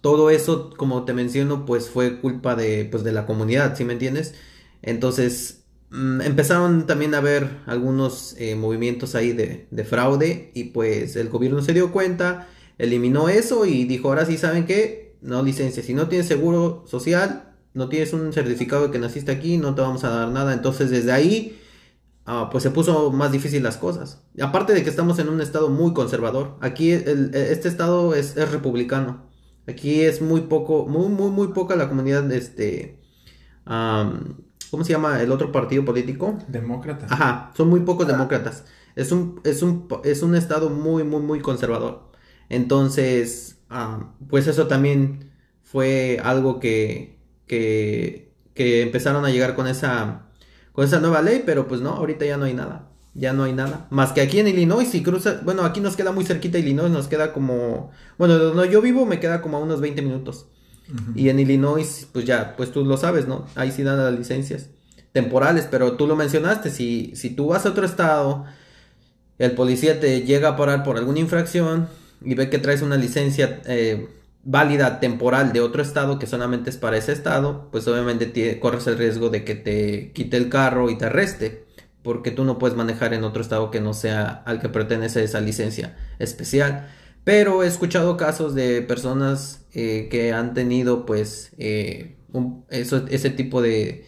[0.00, 3.94] todo eso, como te menciono, pues fue culpa de, pues, de la comunidad, ¿sí me
[3.94, 4.34] entiendes?
[4.82, 5.57] Entonces,
[5.90, 11.62] empezaron también a haber algunos eh, movimientos ahí de, de, fraude y pues el gobierno
[11.62, 15.16] se dio cuenta, eliminó eso y dijo, ahora sí, ¿saben qué?
[15.22, 19.56] No licencia, si no tienes seguro social, no tienes un certificado de que naciste aquí,
[19.56, 20.52] no te vamos a dar nada.
[20.52, 21.58] Entonces, desde ahí...
[22.30, 24.22] Ah, pues se puso más difícil las cosas.
[24.38, 26.58] Aparte de que estamos en un estado muy conservador.
[26.60, 29.26] Aquí este estado es, es republicano.
[29.66, 33.00] Aquí es muy poco, muy, muy, muy poca la comunidad, este,
[34.70, 36.38] ¿cómo se llama el otro partido político?
[36.48, 37.10] Demócratas.
[37.10, 38.64] Ajá, son muy pocos demócratas.
[38.96, 42.10] Es un, es un, es un estado muy, muy, muy conservador.
[42.48, 43.58] Entonces,
[44.28, 45.30] pues eso también
[45.62, 50.28] fue algo que, que, que empezaron a llegar con esa,
[50.72, 53.52] con esa nueva ley, pero pues no, ahorita ya no hay nada ya no hay
[53.52, 53.86] nada.
[53.90, 57.08] Más que aquí en Illinois, si cruza, bueno, aquí nos queda muy cerquita Illinois, nos
[57.08, 60.46] queda como, bueno, donde yo vivo me queda como a unos 20 minutos.
[61.14, 63.46] Y en Illinois, pues ya, pues tú lo sabes, ¿no?
[63.54, 64.70] Ahí sí dan las licencias
[65.12, 68.44] temporales, pero tú lo mencionaste, si, si tú vas a otro estado,
[69.38, 71.88] el policía te llega a parar por alguna infracción
[72.24, 74.08] y ve que traes una licencia eh,
[74.44, 78.96] válida temporal de otro estado que solamente es para ese estado, pues obviamente corres el
[78.98, 81.66] riesgo de que te quite el carro y te arreste
[82.02, 85.40] porque tú no puedes manejar en otro estado que no sea al que pertenece esa
[85.40, 86.88] licencia especial.
[87.24, 92.16] Pero he escuchado casos de personas eh, que han tenido pues eh,
[92.70, 94.06] ese tipo de,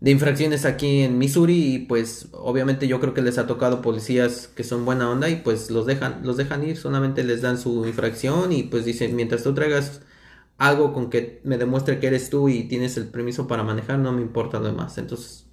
[0.00, 4.48] de, infracciones aquí en Missouri y pues obviamente yo creo que les ha tocado policías
[4.48, 7.86] que son buena onda y pues los dejan, los dejan ir, solamente les dan su
[7.86, 10.02] infracción y pues dicen mientras tú traigas
[10.58, 14.12] algo con que me demuestre que eres tú y tienes el permiso para manejar, no
[14.12, 14.98] me importa lo demás.
[14.98, 15.43] Entonces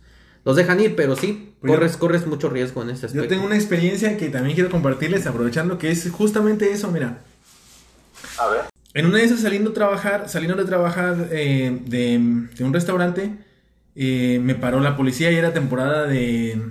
[0.43, 3.23] los dejan ir, pero sí, pues corres, corres mucho riesgo en ese aspecto.
[3.23, 7.19] Yo tengo una experiencia que también quiero compartirles, aprovechando que es justamente eso, mira.
[8.39, 8.62] A ver.
[8.93, 13.38] En una de esas saliendo a trabajar, saliendo de trabajar eh, de, un restaurante,
[13.95, 16.62] eh, me paró la policía y era temporada de,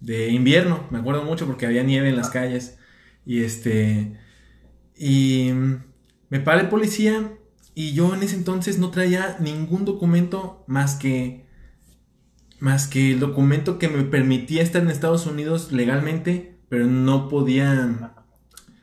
[0.00, 2.78] de invierno, me acuerdo mucho porque había nieve en las calles.
[3.24, 4.18] Y este.
[4.96, 5.52] Y
[6.30, 7.30] me para el policía
[7.74, 11.47] y yo en ese entonces no traía ningún documento más que
[12.60, 18.14] más que el documento que me permitía estar en Estados Unidos legalmente, pero no podía,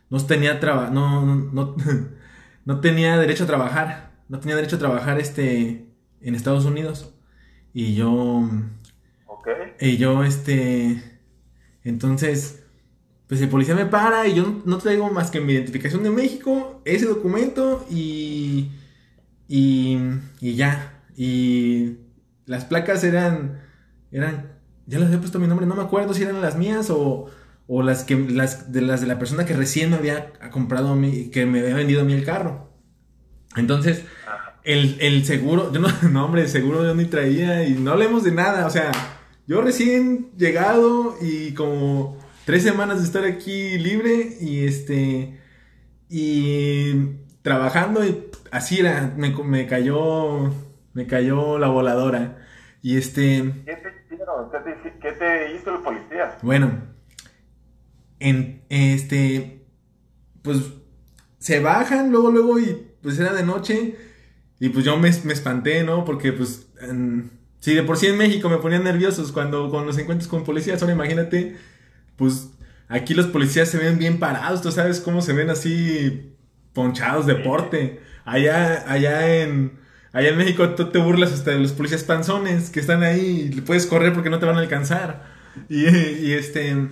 [0.09, 1.75] no tenía traba, no, no,
[2.65, 5.88] no, tenía derecho a trabajar, no tenía derecho a trabajar este,
[6.21, 7.13] en Estados Unidos.
[7.73, 8.49] Y yo,
[9.79, 11.19] y yo, este,
[11.83, 12.63] entonces,
[13.27, 16.81] pues el policía me para y yo no traigo más que mi identificación de México,
[16.85, 18.71] ese documento y,
[19.49, 19.99] y,
[20.39, 21.03] y ya.
[21.17, 21.97] Y
[22.45, 23.64] las placas eran
[24.17, 27.28] eran, ya les había puesto mi nombre, no me acuerdo si eran las mías o,
[27.67, 30.95] o las que las de las de la persona que recién me había comprado a
[30.95, 32.69] mí, que me había vendido a mí el carro.
[33.56, 34.04] Entonces,
[34.63, 38.32] el, el seguro, yo no, no, hombre, seguro yo ni traía y no hablemos de
[38.32, 38.91] nada, o sea,
[39.47, 45.39] yo recién llegado y como tres semanas de estar aquí libre y este,
[46.10, 46.93] y
[47.41, 50.51] trabajando y así era, me, me cayó,
[50.93, 52.39] me cayó la voladora.
[52.82, 53.63] Y este...
[54.52, 56.38] ¿Qué te ¿Qué te, hizo el policía?
[56.41, 56.71] Bueno,
[58.19, 59.65] en este...
[60.41, 60.60] Pues
[61.39, 63.95] se bajan luego, luego y pues era de noche
[64.60, 66.06] y pues yo me, espanté, ¿no?
[66.06, 66.67] Porque pues...
[67.60, 70.82] si de por sí en México me ponían nerviosos cuando con los encuentros con policías,
[70.82, 71.58] ahora imagínate,
[72.15, 72.52] pues
[72.88, 76.36] aquí los policías se ven bien parados, tú sabes cómo se ven así
[76.74, 78.02] ponchados de porte.
[78.26, 79.80] Allá, allá en,
[80.15, 83.86] Allá en México tú te burlas hasta de los policías panzones que están ahí puedes
[83.86, 85.25] correr porque no te van a alcanzar.
[85.67, 86.88] Y, este.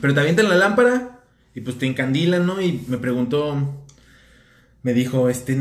[0.00, 1.20] Pero te avientan la lámpara
[1.54, 2.62] y pues te encandilan, ¿no?
[2.62, 3.84] Y me preguntó.
[4.82, 5.54] Me dijo, este.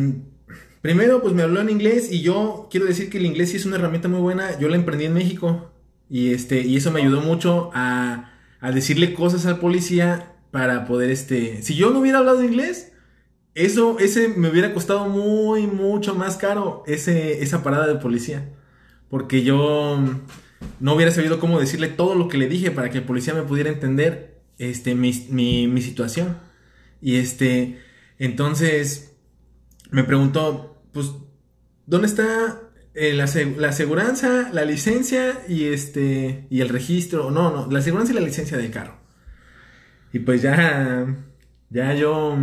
[0.81, 3.65] Primero, pues me habló en inglés y yo quiero decir que el inglés sí es
[3.65, 4.57] una herramienta muy buena.
[4.57, 5.73] Yo la emprendí en México
[6.09, 11.11] y este y eso me ayudó mucho a, a decirle cosas al policía para poder
[11.11, 11.61] este.
[11.61, 12.93] Si yo no hubiera hablado inglés,
[13.65, 18.49] eso, ese me hubiera costado muy, mucho más caro, ese, esa parada de policía.
[19.09, 19.99] Porque yo
[20.79, 23.43] no hubiera sabido cómo decirle todo lo que le dije para que el policía me
[23.43, 26.37] pudiera entender este, mi, mi situación.
[27.01, 27.79] Y este,
[28.17, 29.15] entonces
[29.91, 31.11] me preguntó, pues,
[31.85, 32.61] ¿dónde está
[32.93, 37.31] eh, la, la aseguranza, la licencia y este y el registro?
[37.31, 38.97] No, no, la aseguranza y la licencia del carro.
[40.13, 41.15] Y pues ya,
[41.69, 42.37] ya yo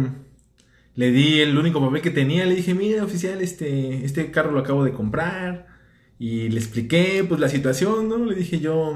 [0.97, 4.61] le di el único papel que tenía, le dije, mira, oficial, este, este carro lo
[4.61, 5.67] acabo de comprar.
[6.19, 8.17] Y le expliqué, pues, la situación, ¿no?
[8.25, 8.95] Le dije yo,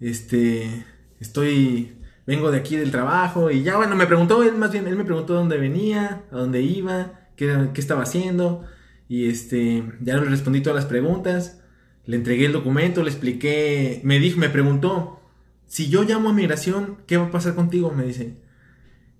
[0.00, 0.84] este,
[1.20, 3.50] estoy, vengo de aquí del trabajo.
[3.50, 6.62] Y ya, bueno, me preguntó, él más bien, él me preguntó dónde venía, a dónde
[6.62, 8.64] iba, qué, qué estaba haciendo.
[9.06, 11.60] Y este, ya le respondí todas las preguntas.
[12.06, 15.20] Le entregué el documento, le expliqué, me dijo, me preguntó,
[15.66, 17.90] si yo llamo a migración, ¿qué va a pasar contigo?
[17.90, 18.43] Me dice.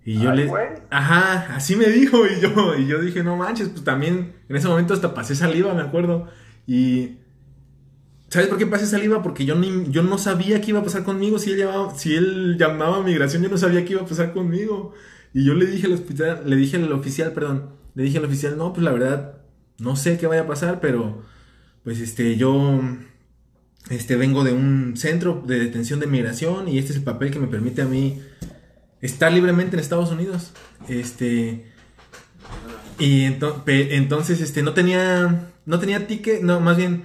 [0.04, 0.50] Y yo le...
[0.90, 4.68] Ajá, así me dijo y yo, y yo dije, no manches, pues también en ese
[4.68, 6.28] momento hasta pasé saliva, me acuerdo.
[6.66, 7.18] Y...
[8.28, 9.22] ¿Sabes por qué pasé saliva?
[9.22, 11.38] Porque yo, ni, yo no sabía qué iba a pasar conmigo.
[11.38, 14.32] Si él, llamaba, si él llamaba a migración, yo no sabía qué iba a pasar
[14.32, 14.92] conmigo.
[15.32, 18.56] Y yo le dije al hospital, le dije al oficial, perdón, le dije al oficial,
[18.58, 19.38] no, pues la verdad,
[19.78, 21.22] no sé qué vaya a pasar, pero
[21.84, 22.80] pues este, yo
[23.90, 27.38] este, vengo de un centro de detención de migración y este es el papel que
[27.38, 28.20] me permite a mí
[29.04, 30.52] estar libremente en Estados Unidos.
[30.88, 31.66] Este,
[32.98, 37.04] y entonces, este, no tenía, no tenía ticket, no, más bien,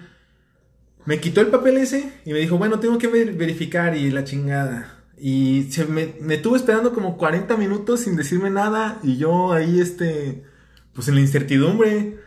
[1.06, 4.96] me quitó el papel ese y me dijo, bueno, tengo que verificar y la chingada.
[5.18, 9.82] Y se me, me tuvo esperando como 40 minutos sin decirme nada y yo ahí,
[9.82, 10.44] este,
[10.94, 12.18] pues en la incertidumbre.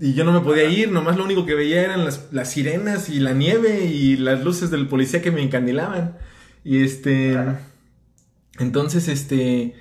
[0.00, 3.08] Y yo no me podía ir, nomás lo único que veía eran las, las sirenas
[3.08, 6.16] y la nieve y las luces del policía que me encandilaban.
[6.62, 7.36] Y este...
[8.58, 9.74] Entonces, este...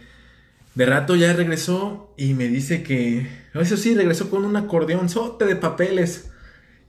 [0.76, 3.28] De rato ya regresó y me dice que...
[3.54, 6.32] Eso sí, regresó con un acordeón sote de papeles.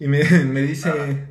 [0.00, 1.28] Y me, me dice...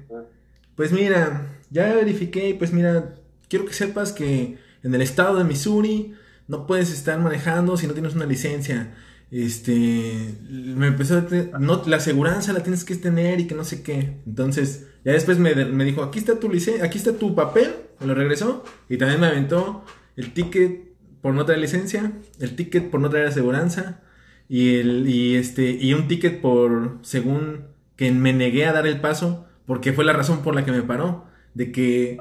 [0.76, 3.16] Pues mira, ya verifiqué pues mira,
[3.48, 6.14] quiero que sepas que en el estado de Missouri
[6.50, 8.94] no puedes estar manejando si no tienes una licencia
[9.32, 13.82] este, me empezó a no, la aseguranza la tienes que tener y que no sé
[13.82, 14.22] qué.
[14.26, 18.16] Entonces, ya después me, dijo, aquí está tu licencia, aquí está tu papel, me lo
[18.16, 19.84] regresó y también me aventó
[20.16, 20.82] el ticket
[21.22, 24.02] por no traer licencia, el ticket por no traer aseguranza
[24.48, 29.02] y el y este y un ticket por según que me negué a dar el
[29.02, 32.20] paso porque fue la razón por la que me paró de que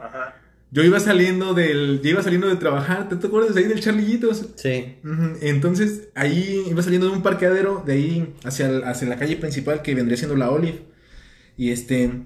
[0.74, 4.48] yo iba saliendo del, yo iba saliendo de trabajar, ¿te, acuerdas de ahí del Charlillitos?
[4.56, 4.96] Sí.
[5.40, 9.94] Entonces, ahí iba saliendo de un parqueadero, de ahí hacia, hacia la calle principal que
[9.94, 10.80] vendría siendo la Olive.
[11.56, 12.24] Y este,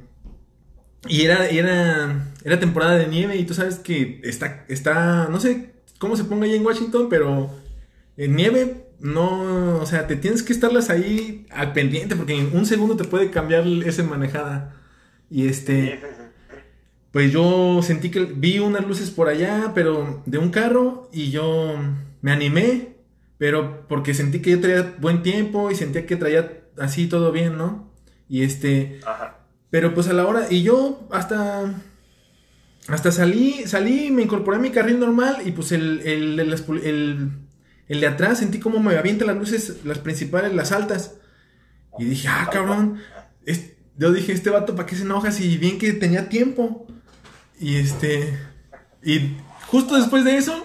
[1.07, 5.75] y era, era, era temporada de nieve y tú sabes que está, está, no sé
[5.99, 7.51] cómo se ponga ahí en Washington, pero
[8.17, 12.67] en nieve no, o sea, te tienes que estarlas ahí al pendiente porque en un
[12.67, 14.75] segundo te puede cambiar esa manejada.
[15.31, 16.01] Y este
[17.11, 21.75] pues yo sentí que vi unas luces por allá, pero de un carro y yo
[22.21, 22.97] me animé,
[23.39, 27.57] pero porque sentí que yo traía buen tiempo y sentía que traía así todo bien,
[27.57, 27.91] ¿no?
[28.29, 29.01] Y este,
[29.71, 31.75] pero pues a la hora, y yo hasta,
[32.87, 36.41] hasta salí, salí, me incorporé a mi carril normal y pues el, el,
[37.89, 41.17] el, de atrás sentí como me avienta las luces, las principales, las altas.
[41.99, 43.01] Y dije, ah, cabrón,
[43.99, 46.87] yo dije, este vato, ¿para qué se enoja si bien que tenía tiempo?
[47.59, 48.39] Y este.
[49.03, 50.65] Y justo después de eso.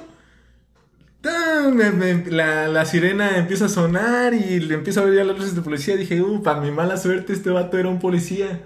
[1.24, 5.98] la, sirena empieza a sonar y le empieza a ver ya las luces de policía.
[5.98, 8.62] Dije, uh, para mi mala suerte, este vato era un policía.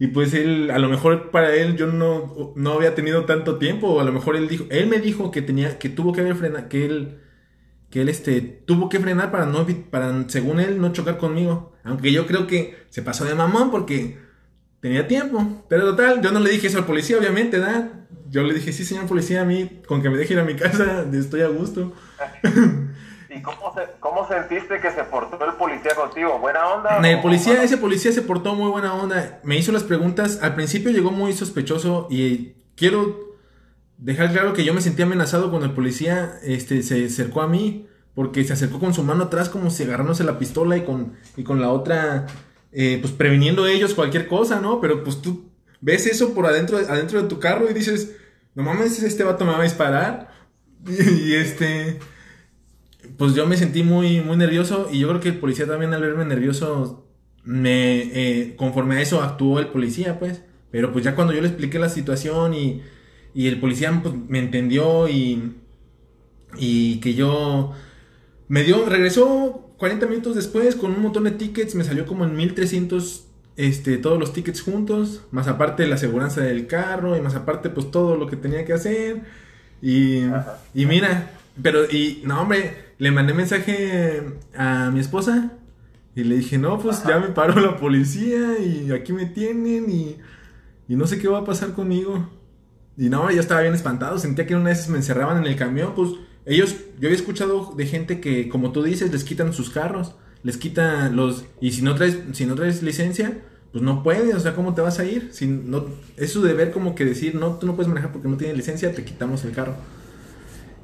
[0.00, 3.86] Y pues él, a lo mejor para él yo no, no había tenido tanto tiempo.
[3.88, 6.36] O a lo mejor él dijo, él me dijo que tenía, que tuvo que haber
[6.36, 7.18] frenado, que él,
[7.90, 11.74] que él este, tuvo que frenar para no, para, según él, no chocar conmigo.
[11.84, 14.16] Aunque yo creo que se pasó de mamón porque
[14.80, 15.66] tenía tiempo.
[15.68, 17.90] Pero total, yo no le dije eso al policía, obviamente, ¿verdad?
[18.30, 20.54] Yo le dije, sí, señor policía, a mí, con que me deje ir a mi
[20.56, 21.92] casa, estoy a gusto.
[23.30, 26.38] ¿Y cómo, sentiste que se portó el policía contigo?
[26.38, 26.98] ¿Buena onda?
[27.08, 29.40] El policía, ese policía se portó muy buena onda.
[29.44, 30.40] Me hizo las preguntas.
[30.42, 33.36] Al principio llegó muy sospechoso y quiero
[33.98, 37.86] dejar claro que yo me sentí amenazado cuando el policía este, se acercó a mí.
[38.14, 41.44] Porque se acercó con su mano atrás como si agarrándose la pistola y con, y
[41.44, 42.26] con la otra
[42.72, 44.80] eh, pues previniendo ellos cualquier cosa, ¿no?
[44.80, 48.16] Pero pues tú ves eso por adentro, adentro de tu carro y dices,
[48.54, 50.30] no mames, este vato me va a disparar.
[50.86, 51.98] Y, este,
[53.16, 56.02] pues yo me sentí muy, muy nervioso y yo creo que el policía también al
[56.02, 57.06] verme nervioso,
[57.44, 60.42] me, eh, conforme a eso actuó el policía, pues.
[60.70, 62.82] Pero pues ya cuando yo le expliqué la situación y,
[63.34, 65.56] y el policía pues, me entendió y,
[66.58, 67.72] y que yo
[68.48, 72.36] me dio, regresó 40 minutos después, con un montón de tickets, me salió como en
[72.36, 77.70] 1300 este, todos los tickets juntos, más aparte la aseguranza del carro, y más aparte,
[77.70, 79.22] pues todo lo que tenía que hacer.
[79.82, 80.22] Y,
[80.74, 81.30] y mira,
[81.62, 84.22] pero, y no, hombre, le mandé mensaje
[84.54, 85.52] a mi esposa
[86.14, 90.18] y le dije, no, pues ya me paró la policía y aquí me tienen y,
[90.86, 92.28] y no sé qué va a pasar conmigo.
[92.98, 95.94] Y no, yo estaba bien espantado, sentía que una vez me encerraban en el camión,
[95.96, 96.10] pues
[96.44, 100.58] ellos, yo había escuchado de gente que, como tú dices, les quitan sus carros, les
[100.58, 103.38] quitan los, y si no traes, si no traes licencia,
[103.72, 105.30] pues no puedes, o sea, ¿cómo te vas a ir?
[105.32, 105.86] Si no,
[106.18, 108.92] es su deber como que decir, no, tú no puedes manejar porque no tienes licencia,
[108.94, 109.76] te quitamos el carro.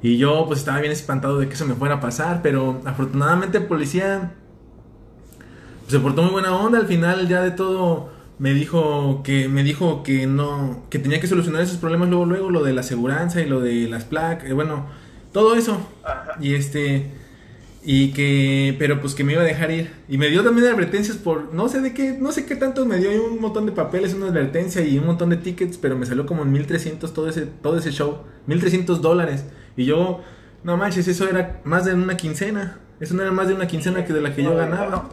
[0.01, 3.57] Y yo pues estaba bien espantado de que eso me fuera a pasar, pero afortunadamente
[3.57, 4.33] el policía
[5.87, 10.03] se portó muy buena onda, al final ya de todo me dijo que me dijo
[10.03, 13.47] que no que tenía que solucionar esos problemas luego luego lo de la aseguranza y
[13.47, 14.85] lo de las placas, eh, bueno,
[15.33, 15.77] todo eso.
[16.39, 17.11] Y este
[17.83, 19.91] y que pero pues que me iba a dejar ir.
[20.09, 22.97] Y me dio también advertencias por no sé de qué no sé qué tanto me
[22.97, 26.25] dio un montón de papeles una advertencia y un montón de tickets pero me salió
[26.25, 29.45] como en 1300 todo ese todo ese show 1300 dólares
[29.77, 30.21] y yo
[30.63, 34.03] no manches eso era más de una quincena eso no era más de una quincena
[34.03, 35.05] que de la que yo ganaba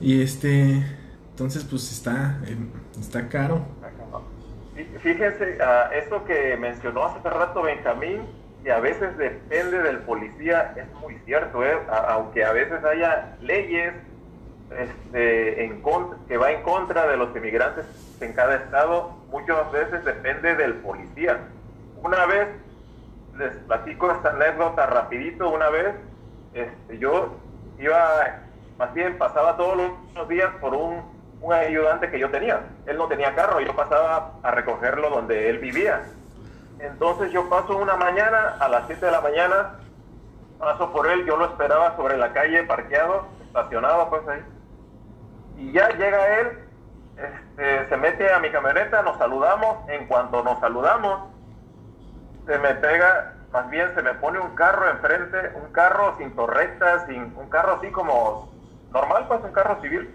[0.00, 0.82] y este
[1.30, 2.56] entonces pues está eh,
[2.98, 3.66] está caro
[5.02, 8.22] fíjense uh, esto que mencionó hace rato Benjamín
[8.62, 11.78] que a veces depende del policía es muy cierto, ¿eh?
[12.08, 13.94] aunque a veces haya leyes
[14.70, 15.82] este, en
[16.28, 17.86] que va en contra de los inmigrantes
[18.20, 21.38] en cada estado, muchas veces depende del policía.
[22.02, 22.48] Una vez,
[23.40, 25.96] les platico esta anécdota rapidito, una vez
[26.54, 27.34] este, yo
[27.78, 28.40] iba,
[28.78, 29.76] más bien pasaba todos
[30.14, 31.02] los días por un,
[31.40, 32.60] un ayudante que yo tenía.
[32.86, 36.02] Él no tenía carro, yo pasaba a recogerlo donde él vivía
[36.80, 39.74] entonces yo paso una mañana, a las 7 de la mañana,
[40.58, 44.42] paso por él, yo lo esperaba sobre la calle, parqueado, estacionado pues ahí.
[45.58, 46.58] Y ya llega él,
[47.16, 51.28] este, se mete a mi camioneta, nos saludamos, en cuanto nos saludamos,
[52.50, 57.06] se me pega, más bien se me pone un carro enfrente, un carro sin torretas,
[57.06, 58.52] sin, un carro así como
[58.92, 60.12] normal, pues un carro civil.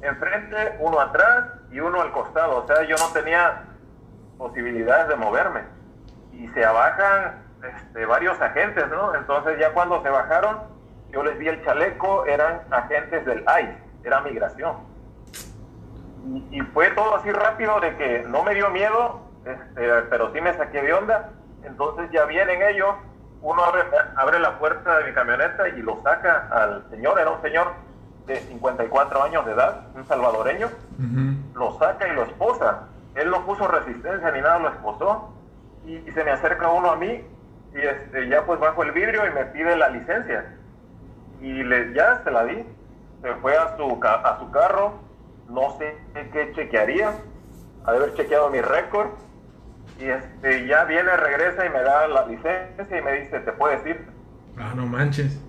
[0.00, 3.64] Enfrente, uno atrás y uno al costado, o sea, yo no tenía
[4.38, 5.60] posibilidades de moverme.
[6.32, 9.14] Y se bajan este, varios agentes, ¿no?
[9.14, 10.56] Entonces ya cuando se bajaron,
[11.10, 14.76] yo les di el chaleco, eran agentes del ICE, era migración.
[16.50, 20.54] Y, fue todo así rápido de que no me dio miedo, este, pero sí me
[20.54, 21.30] saqué de onda.
[21.64, 22.94] Entonces ya vienen ellos,
[23.40, 23.82] uno abre,
[24.16, 27.72] abre la puerta de mi camioneta y lo saca al señor, era un señor
[28.26, 30.68] de 54 años de edad, un salvadoreño,
[31.54, 32.88] lo saca y lo esposa.
[33.14, 35.34] Él no puso resistencia ni nada, lo esposó.
[35.84, 37.24] Y, se me acerca uno a mí
[37.74, 40.56] y este, ya pues bajo el vidrio y me pide la licencia.
[41.40, 42.64] Y le, ya se la di,
[43.20, 44.94] se fue a su, a su carro,
[45.48, 45.96] no sé
[46.32, 47.14] qué chequearía,
[47.84, 49.08] haber chequeado mi récord
[50.02, 53.86] y este, ya viene, regresa y me da la licencia y me dice, ¿te puedes
[53.86, 54.04] ir?
[54.58, 55.40] Ah, no manches.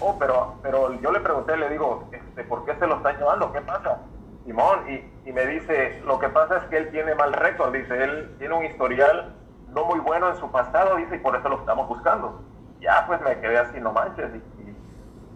[0.00, 3.50] Oh, pero, pero yo le pregunté, le digo, este, ¿por qué se lo están llevando?
[3.50, 4.00] ¿Qué pasa?
[4.44, 4.80] Simón,
[5.24, 8.54] y, me dice, lo que pasa es que él tiene mal récord, dice, él tiene
[8.54, 9.34] un historial
[9.70, 12.42] no muy bueno en su pasado, dice, y por eso lo estamos buscando.
[12.80, 14.30] Ya, pues me quedé así, no manches.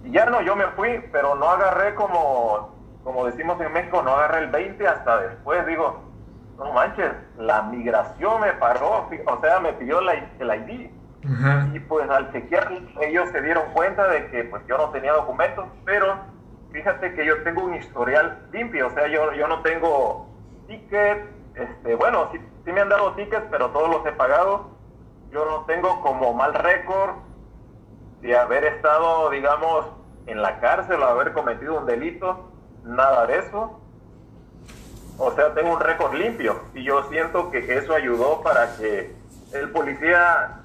[0.04, 4.10] Y, ya no, yo me fui, pero no agarré como, como decimos en México, no
[4.10, 6.07] agarré el 20 hasta después, digo,
[6.58, 10.90] no manches, la migración me paró, o sea, me pidió la, el ID.
[11.74, 15.66] Y pues al chequear, ellos se dieron cuenta de que pues yo no tenía documentos,
[15.84, 16.16] pero
[16.72, 20.28] fíjate que yo tengo un historial limpio, o sea, yo, yo no tengo
[20.66, 24.70] tickets, este, bueno, sí, sí me han dado tickets, pero todos los he pagado.
[25.30, 27.16] Yo no tengo como mal récord
[28.20, 29.86] de haber estado, digamos,
[30.26, 32.50] en la cárcel o haber cometido un delito,
[32.84, 33.80] nada de eso.
[35.18, 39.12] O sea, tengo un récord limpio y yo siento que eso ayudó para que
[39.52, 40.60] el policía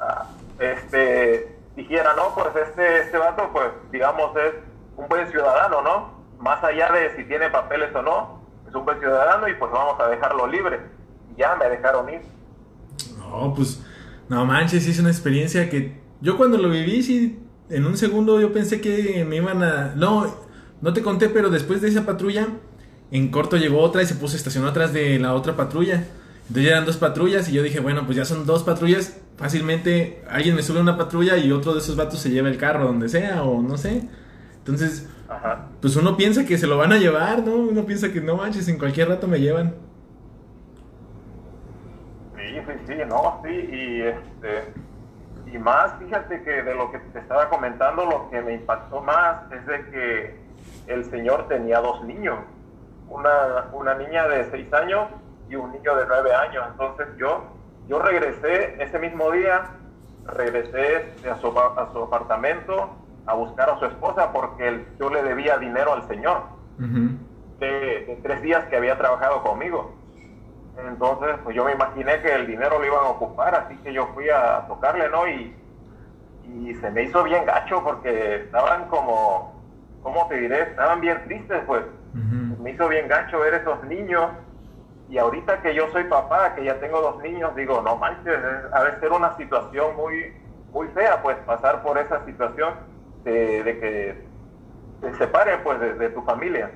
[0.00, 0.26] ah,
[0.58, 4.54] este, dijera, no, pues este, este vato, pues digamos, es
[4.96, 6.20] un buen ciudadano, ¿no?
[6.38, 9.98] Más allá de si tiene papeles o no, es un buen ciudadano y pues vamos
[9.98, 10.80] a dejarlo libre.
[11.38, 12.20] ya me dejaron ir.
[13.18, 13.82] No, pues,
[14.28, 18.52] no manches, es una experiencia que yo cuando lo viví, sí, en un segundo yo
[18.52, 19.94] pensé que me iban a...
[19.96, 20.26] No,
[20.82, 22.48] no te conté, pero después de esa patrulla,
[23.10, 26.04] en corto llegó otra y se puso estacionó atrás de la otra patrulla.
[26.42, 30.22] Entonces ya eran dos patrullas y yo dije, bueno, pues ya son dos patrullas, fácilmente
[30.28, 32.86] alguien me sube a una patrulla y otro de esos vatos se lleva el carro
[32.86, 34.02] donde sea o no sé.
[34.58, 35.08] Entonces,
[35.80, 37.54] pues uno piensa que se lo van a llevar, ¿no?
[37.54, 39.74] Uno piensa que no manches, en cualquier rato me llevan.
[42.36, 44.72] Sí, sí, sí, no, sí, y este.
[45.52, 49.50] Y más, fíjate que de lo que te estaba comentando, lo que me impactó más
[49.52, 50.34] es de que
[50.86, 52.38] el señor tenía dos niños,
[53.10, 55.08] una, una niña de seis años
[55.48, 56.64] y un niño de nueve años.
[56.70, 57.44] Entonces yo,
[57.88, 59.70] yo regresé ese mismo día,
[60.26, 62.96] regresé a su, a su apartamento
[63.26, 66.42] a buscar a su esposa porque yo le debía dinero al señor
[67.58, 67.66] de,
[68.06, 69.94] de, tres días que había trabajado conmigo.
[70.88, 74.06] Entonces, pues yo me imaginé que el dinero lo iban a ocupar, así que yo
[74.14, 75.28] fui a tocarle, ¿no?
[75.28, 75.54] Y,
[76.54, 79.60] y se me hizo bien gacho porque estaban como,
[80.02, 80.62] ¿cómo te diré?
[80.62, 81.82] Estaban bien tristes, pues.
[82.62, 84.30] Me hizo bien gacho ver esos niños.
[85.08, 88.38] Y ahorita que yo soy papá, que ya tengo dos niños, digo, no manches,
[88.72, 90.32] ha de ser una situación muy,
[90.72, 92.74] muy fea, pues, pasar por esa situación
[93.24, 94.24] de, de que
[95.00, 96.70] te separen, pues, de, de tu familia.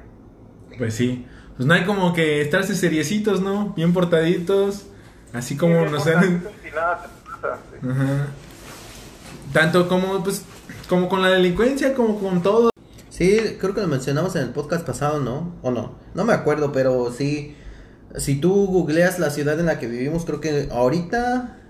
[0.76, 1.28] Pues sí.
[1.56, 3.72] Pues no hay como que estarse seriecitos, ¿no?
[3.76, 4.90] Bien portaditos.
[5.32, 6.42] Así como Sí, nos han...
[6.74, 7.06] nada.
[7.44, 8.26] Ajá.
[9.52, 10.44] Tanto como, pues,
[10.88, 12.70] como con la delincuencia, como con todo.
[13.14, 15.54] Sí, creo que lo mencionamos en el podcast pasado, ¿no?
[15.62, 15.94] ¿O no?
[16.14, 17.54] No me acuerdo, pero sí.
[18.16, 21.60] Si tú googleas la ciudad en la que vivimos, creo que ahorita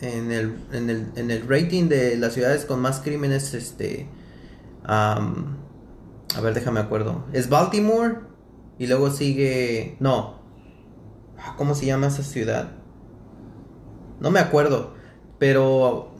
[0.00, 4.08] en el, en el, en el rating de las ciudades con más crímenes, este...
[4.82, 5.20] a
[6.42, 7.26] ver, déjame acuerdo.
[7.32, 8.16] Es Baltimore
[8.80, 9.96] y luego sigue...
[10.00, 10.40] No.
[11.38, 12.72] Ah, ¿Cómo se llama esa ciudad?
[14.18, 14.94] No me acuerdo.
[15.38, 16.10] Pero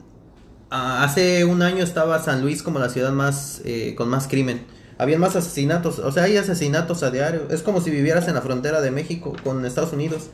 [0.69, 4.65] hace un año estaba San Luis como la ciudad más eh, con más crimen.
[4.97, 7.47] Habían más asesinatos, o sea, hay asesinatos a diario.
[7.49, 10.29] Es como si vivieras en la frontera de México con Estados Unidos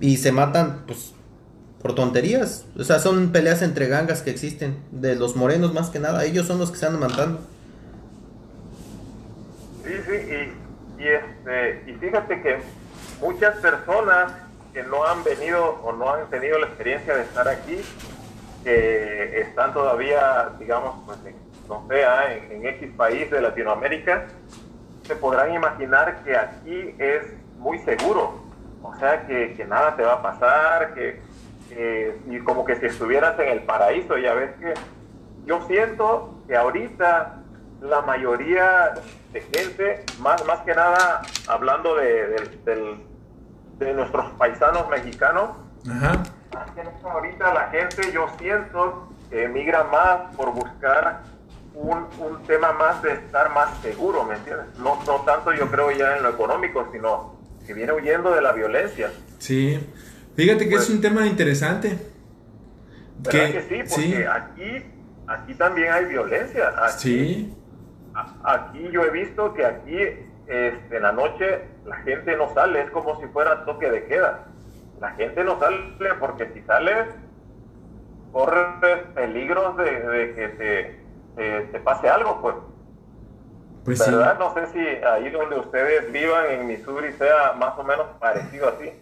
[0.00, 1.12] y se matan, pues,
[1.82, 2.66] por tonterías.
[2.78, 6.24] O sea, son peleas entre gangas que existen de los morenos más que nada.
[6.24, 7.40] Ellos son los que se andan matando.
[9.84, 12.58] Sí, sí, y, y, este, y fíjate que
[13.20, 14.32] muchas personas
[14.72, 17.76] que no han venido o no han tenido la experiencia de estar aquí,
[18.64, 21.18] que están todavía, digamos, pues,
[21.68, 24.24] no sé, ah, en, en X país de Latinoamérica,
[25.06, 27.22] se podrán imaginar que aquí es
[27.58, 28.42] muy seguro.
[28.82, 31.20] O sea, que, que nada te va a pasar, que,
[32.30, 34.74] y como que si estuvieras en el paraíso, ya ves que
[35.46, 37.36] yo siento que ahorita
[37.80, 38.94] la mayoría
[39.32, 42.28] de gente, más, más que nada hablando de,
[42.64, 43.04] del-
[43.78, 45.50] de nuestros paisanos mexicanos.
[47.04, 51.22] Ahorita la gente yo siento que emigra más por buscar
[51.74, 54.66] un, un tema más de estar más seguro, ¿me entiendes?
[54.78, 57.34] No, no tanto yo creo ya en lo económico, sino
[57.66, 59.10] que viene huyendo de la violencia.
[59.38, 59.80] Sí.
[60.36, 61.98] Fíjate que Pues- es un tema interesante.
[63.18, 63.82] ¿Verdad que, sí?
[63.88, 64.86] Porque aquí,
[65.26, 66.68] aquí también hay violencia.
[66.76, 67.54] Aquí, Sí.
[68.14, 69.96] a- aquí yo he visto que aquí
[70.46, 74.44] este, en la noche la gente no sale, es como si fuera toque de queda.
[75.04, 77.08] La gente no sale porque si sales
[78.32, 81.00] corres peligros de, de que te,
[81.36, 82.54] te- te pase algo, pues.
[83.84, 84.10] Pues sí.
[84.10, 84.38] ¿Verdad?
[84.38, 88.92] No sé si ahí donde ustedes vivan en Missouri sea más o menos parecido así.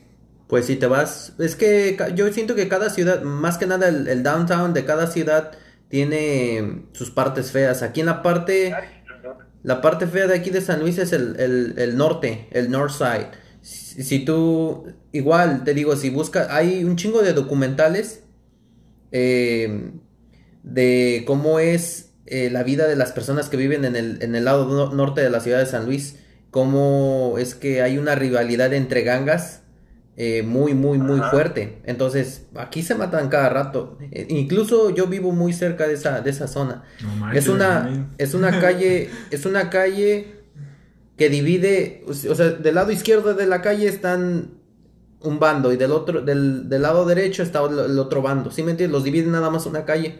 [0.49, 4.09] Pues si te vas, es que yo siento que cada ciudad, más que nada el,
[4.09, 5.53] el downtown de cada ciudad
[5.89, 7.83] tiene sus partes feas.
[7.85, 8.75] Aquí en la parte,
[9.63, 12.91] la parte fea de aquí de San Luis es el, el, el norte, el north
[12.91, 13.29] side.
[13.95, 18.23] Si, si tú, igual te digo, si buscas, hay un chingo de documentales
[19.11, 19.93] eh,
[20.63, 24.45] de cómo es eh, la vida de las personas que viven en el, en el
[24.45, 26.17] lado no- norte de la ciudad de San Luis.
[26.51, 29.63] Cómo es que hay una rivalidad entre gangas
[30.17, 31.31] eh, muy, muy, muy Ajá.
[31.31, 31.81] fuerte.
[31.85, 33.97] Entonces, aquí se matan cada rato.
[34.11, 36.85] Eh, incluso yo vivo muy cerca de esa, de esa zona.
[37.03, 40.42] No Es una, es una calle, es una calle
[41.23, 44.55] que divide, o sea, del lado izquierdo de la calle están
[45.21, 48.73] un bando y del otro, del, del lado derecho está el, otro bando, ¿sí me
[48.73, 48.93] entiendes?
[48.93, 50.19] Los dividen nada más una calle.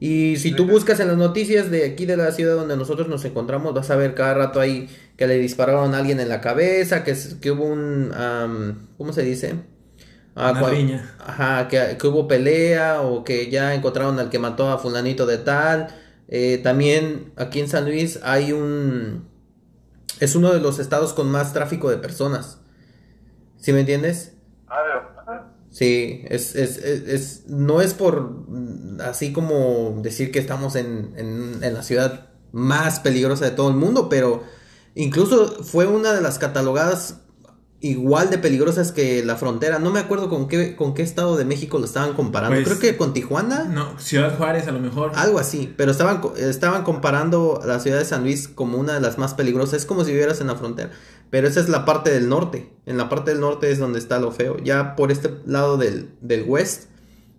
[0.00, 3.24] Y si tú buscas en las noticias de aquí de la ciudad donde nosotros nos
[3.24, 7.04] encontramos, vas a ver cada rato ahí que le dispararon a alguien en la cabeza,
[7.04, 8.10] que, que hubo un,
[8.98, 9.54] ¿cómo se dice?
[10.34, 11.14] Ah, Una cua- riña.
[11.20, 15.38] Ajá, que, que hubo pelea o que ya encontraron al que mató a fulanito de
[15.38, 15.86] tal.
[16.26, 19.35] Eh, también aquí en San Luis hay un...
[20.20, 22.58] Es uno de los estados con más tráfico de personas.
[23.58, 24.32] ¿Sí me entiendes?
[25.26, 25.46] Ah.
[25.70, 31.12] Sí, es, es, es, es- no es por mm, así como decir que estamos en,
[31.16, 34.42] en, en la ciudad más peligrosa de todo el mundo, pero
[34.94, 37.20] incluso fue una de las catalogadas
[37.80, 39.78] igual de peligrosas que la frontera.
[39.78, 42.54] No me acuerdo con qué, con qué estado de México lo estaban comparando.
[42.56, 43.64] Pues- Creo que con Tijuana.
[43.64, 45.12] No, Ciudad Juárez a lo mejor.
[45.14, 49.00] Algo así, pero estaban, estaban comparando a la ciudad de San Luis como una de
[49.00, 49.80] las más peligrosas.
[49.80, 50.90] Es como si vivieras en la frontera.
[51.30, 52.72] Pero esa es la parte del norte.
[52.86, 54.56] En la parte del norte es donde está lo feo.
[54.62, 56.84] Ya por este lado del, del west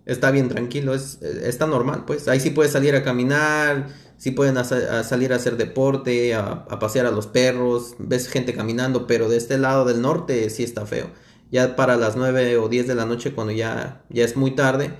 [0.06, 2.28] está bien tranquilo, es, está normal, pues.
[2.28, 3.88] Ahí sí puedes salir a caminar,
[4.18, 9.28] sí pueden salir a hacer deporte, a, pasear a los perros, ves gente caminando, pero
[9.28, 11.10] de este lado del norte sí está feo.
[11.50, 14.90] Ya para las 9 o 10 de la noche, cuando ya, ya es muy tarde,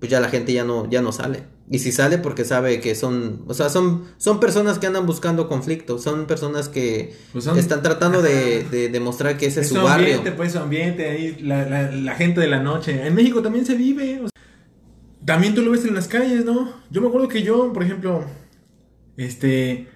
[0.00, 1.44] pues ya la gente ya no, ya no sale.
[1.70, 5.48] Y si sale porque sabe que son, o sea, son, son personas que andan buscando
[5.48, 10.16] conflicto, son personas que pues están tratando de, demostrar que ese es, su, barrio.
[10.16, 13.06] Ambiente, pues su ambiente, ahí, la, gente de la noche.
[13.06, 14.22] En México también se vive.
[15.24, 16.72] también tú lo ves en las calles, ¿no?
[16.90, 18.24] Yo me acuerdo que yo, por ejemplo,
[19.16, 19.88] este,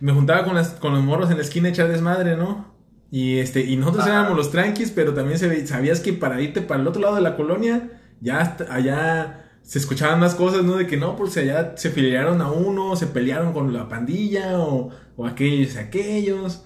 [0.00, 2.74] me juntaba con, las, con los morros en la esquina a echar desmadre, ¿no?
[3.10, 6.80] Y, este, y nosotros éramos los tranquis, pero también se, sabías que para irte para
[6.80, 10.76] el otro lado de la colonia, ya allá se escuchaban más cosas, ¿no?
[10.76, 14.90] De que no, pues allá se filiaron a uno, se pelearon con la pandilla o,
[15.16, 16.64] o aquellos, aquellos.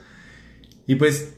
[0.86, 1.34] Y pues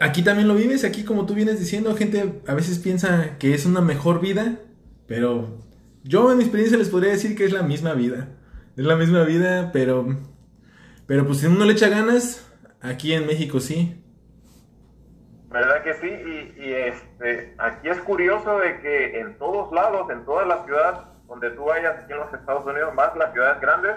[0.00, 3.66] aquí también lo vives, aquí como tú vienes diciendo, gente a veces piensa que es
[3.66, 4.58] una mejor vida,
[5.06, 5.62] pero
[6.04, 8.35] yo en mi experiencia les podría decir que es la misma vida.
[8.76, 10.06] Es la misma vida, pero
[11.06, 12.52] pero pues si uno le echa ganas,
[12.82, 14.02] aquí en México sí.
[15.48, 16.52] ¿Verdad que sí?
[16.58, 21.50] Y, este, aquí es curioso de que en todos lados, en toda la ciudad donde
[21.50, 23.96] tú vayas aquí en los Estados Unidos, más las ciudades grandes,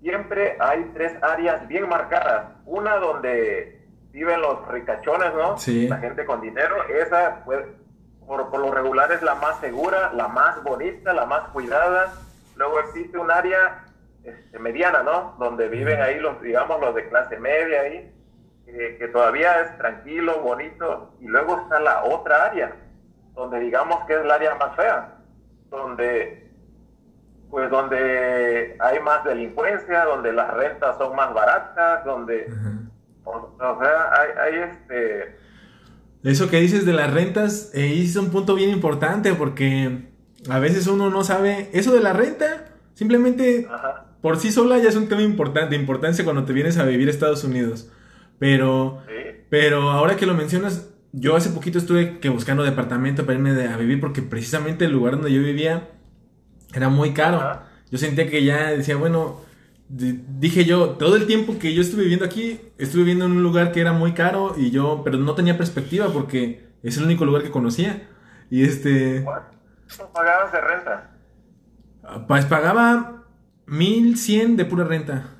[0.00, 2.52] siempre hay tres áreas bien marcadas.
[2.66, 5.56] Una donde viven los ricachones, ¿no?
[5.58, 5.88] Sí.
[5.88, 6.76] La gente con dinero.
[6.88, 7.64] Esa, pues,
[8.26, 12.12] por, por lo regular es la más segura, la más bonita, la más cuidada.
[12.56, 13.85] Luego existe un área
[14.26, 15.36] este, mediana, ¿no?
[15.38, 18.12] Donde viven ahí los, digamos, los de clase media ahí
[18.66, 22.76] que todavía es tranquilo, bonito, y luego está la otra área,
[23.34, 25.18] donde digamos que es el área más fea,
[25.70, 26.46] donde
[27.50, 32.52] pues donde hay más delincuencia, donde las rentas son más baratas, donde
[33.24, 34.10] o, sea,
[34.42, 35.36] hay, este
[36.24, 40.08] eso que dices de las rentas eh, es un punto bien importante porque
[40.50, 42.64] a veces uno no sabe eso de la renta
[42.94, 43.68] simplemente
[44.20, 47.08] por sí sola ya es un tema importante de importancia cuando te vienes a vivir
[47.08, 47.90] a Estados Unidos
[48.38, 49.02] pero,
[49.48, 53.76] pero ahora que lo mencionas, yo hace poquito estuve que buscando departamento para irme a
[53.76, 55.88] vivir porque precisamente el lugar donde yo vivía
[56.74, 57.60] era muy caro.
[57.90, 59.40] Yo sentía que ya decía, bueno,
[59.88, 63.72] dije yo, todo el tiempo que yo estuve viviendo aquí, estuve viviendo en un lugar
[63.72, 67.42] que era muy caro y yo, pero no tenía perspectiva porque es el único lugar
[67.42, 68.08] que conocía.
[68.50, 69.24] Y este...
[69.24, 71.10] ¿Cuánto pagabas de renta?
[72.28, 73.24] Pues pagaba
[73.66, 75.30] 1100 de pura renta.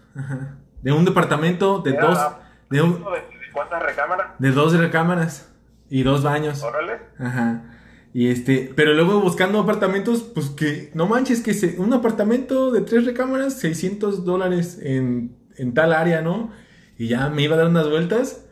[0.83, 2.19] De un departamento de dos
[2.71, 2.81] de,
[3.53, 4.27] cuántas recámaras?
[4.39, 5.53] De dos recámaras
[5.89, 6.63] y dos baños.
[6.63, 6.99] Órale.
[7.19, 7.63] Ajá.
[8.13, 12.81] Y este, pero luego buscando apartamentos, pues que no manches, que se, un apartamento de
[12.81, 16.51] tres recámaras, 600 dólares en, en tal área, ¿no?
[16.99, 18.43] Y ya me iba a dar unas vueltas.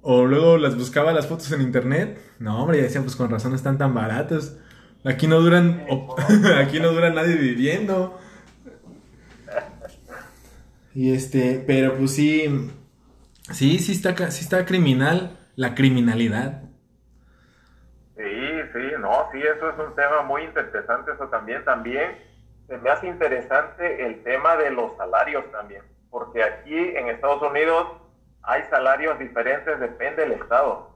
[0.00, 2.20] O luego las buscaba las fotos en internet.
[2.38, 4.56] No, hombre, ya decía, pues con razón están tan baratas.
[5.04, 5.84] Aquí no duran,
[6.58, 8.18] aquí no dura nadie viviendo.
[10.98, 12.72] Y este, pero pues sí,
[13.52, 16.62] Sí, sí está, sí está criminal la criminalidad.
[18.16, 22.18] Sí, sí, no, sí, eso es un tema muy interesante, eso también, también
[22.66, 27.86] se me hace interesante el tema de los salarios también, porque aquí en Estados Unidos
[28.42, 30.90] hay salarios diferentes, depende del estado.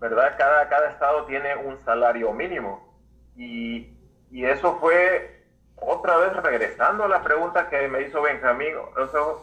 [0.00, 0.34] ¿Verdad?
[0.36, 2.98] Cada, cada estado tiene un salario mínimo.
[3.36, 3.96] Y,
[4.32, 5.43] y eso fue
[5.76, 8.74] otra vez regresando a la pregunta que me hizo Benjamín,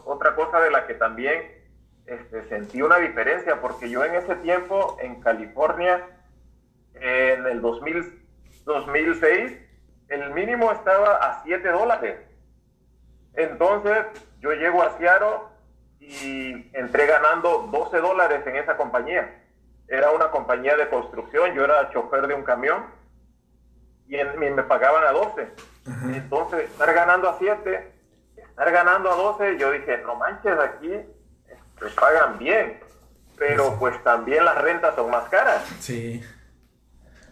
[0.04, 1.62] otra cosa de la que también
[2.06, 6.04] este, sentí una diferencia, porque yo en ese tiempo en California,
[6.94, 8.22] en el 2000,
[8.64, 9.58] 2006,
[10.08, 12.18] el mínimo estaba a 7 dólares.
[13.34, 14.06] Entonces
[14.40, 15.38] yo llego a Seattle
[16.00, 19.42] y entré ganando 12 dólares en esa compañía.
[19.88, 22.84] Era una compañía de construcción, yo era chofer de un camión
[24.16, 27.92] y, y me pagaban a 12 entonces, estar ganando a 7,
[28.36, 32.78] estar ganando a 12, yo dije, no manches, aquí te este, pagan bien,
[33.36, 35.64] pero pues también las rentas son más caras.
[35.80, 36.22] Sí.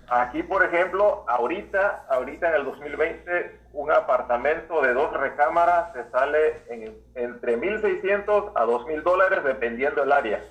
[0.09, 6.65] Aquí, por ejemplo, ahorita, ahorita en el 2020, un apartamento de dos recámaras se sale
[6.69, 10.45] en, entre 1.600 a 2.000 dólares dependiendo del área.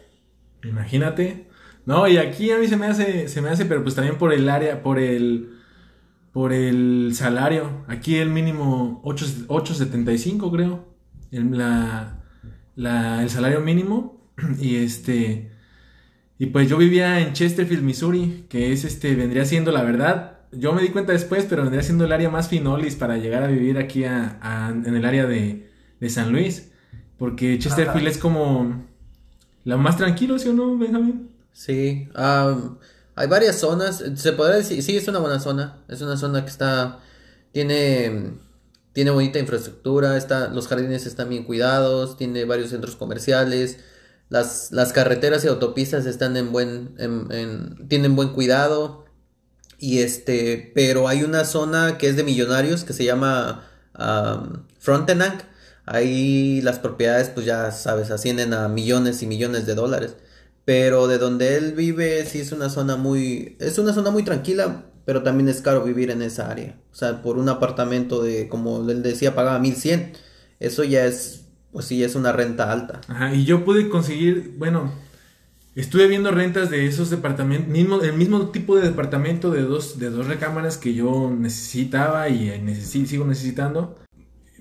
[0.63, 1.47] Imagínate.
[1.85, 4.31] No, y aquí a mí se me hace, se me hace, pero pues también por
[4.31, 5.58] el área, por el
[6.31, 7.83] por el salario.
[7.87, 10.85] Aquí el mínimo 8.75 creo.
[11.31, 14.19] El, la, el salario mínimo.
[14.59, 15.51] Y este...
[16.41, 20.39] Y pues yo vivía en Chesterfield, Missouri, que es este, vendría siendo la verdad.
[20.53, 23.47] Yo me di cuenta después, pero vendría siendo el área más finolis para llegar a
[23.47, 24.39] vivir aquí a,
[24.73, 25.69] en el área de,
[25.99, 26.71] de, San Luis.
[27.17, 28.85] Porque Chesterfield es como
[29.65, 31.29] la más tranquilo, ¿sí o no, Benjamin?
[31.51, 32.07] Sí.
[32.15, 32.55] ah
[33.19, 36.49] Hay varias zonas, se podría decir, sí, es una buena zona, es una zona que
[36.49, 36.99] está,
[37.51, 38.31] tiene,
[38.93, 43.79] tiene bonita infraestructura, está, los jardines están bien cuidados, tiene varios centros comerciales,
[44.29, 49.03] las, las carreteras y autopistas están en buen, en, tienen buen cuidado,
[49.77, 53.67] y este, pero hay una zona que es de millonarios que se llama
[53.99, 55.45] um, Frontenac,
[55.85, 60.15] ahí las propiedades pues ya sabes ascienden a millones y millones de dólares.
[60.69, 64.85] Pero de donde él vive sí es una zona muy es una zona muy tranquila,
[65.03, 66.79] pero también es caro vivir en esa área.
[66.91, 70.13] O sea, por un apartamento de como él decía pagaba 1100.
[70.59, 73.01] Eso ya es pues sí es una renta alta.
[73.07, 74.93] Ajá, y yo pude conseguir, bueno,
[75.73, 80.11] estuve viendo rentas de esos departamentos, mismo, el mismo tipo de departamento de dos, de
[80.11, 82.51] dos recámaras que yo necesitaba y
[83.07, 83.97] sigo necesitando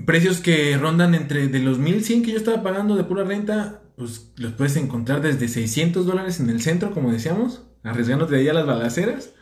[0.06, 4.30] precios que rondan entre de los 1100 que yo estaba pagando de pura renta, pues
[4.36, 8.54] los puedes encontrar desde 600 dólares en el centro, como decíamos, arriesgándote de ahí a
[8.54, 9.32] las balaceras.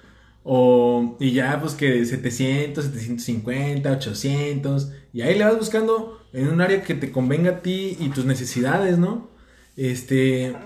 [0.43, 4.93] O, y ya, pues que 700, 750, 800.
[5.13, 8.25] Y ahí le vas buscando en un área que te convenga a ti y tus
[8.25, 9.29] necesidades, ¿no?
[9.77, 10.57] Este.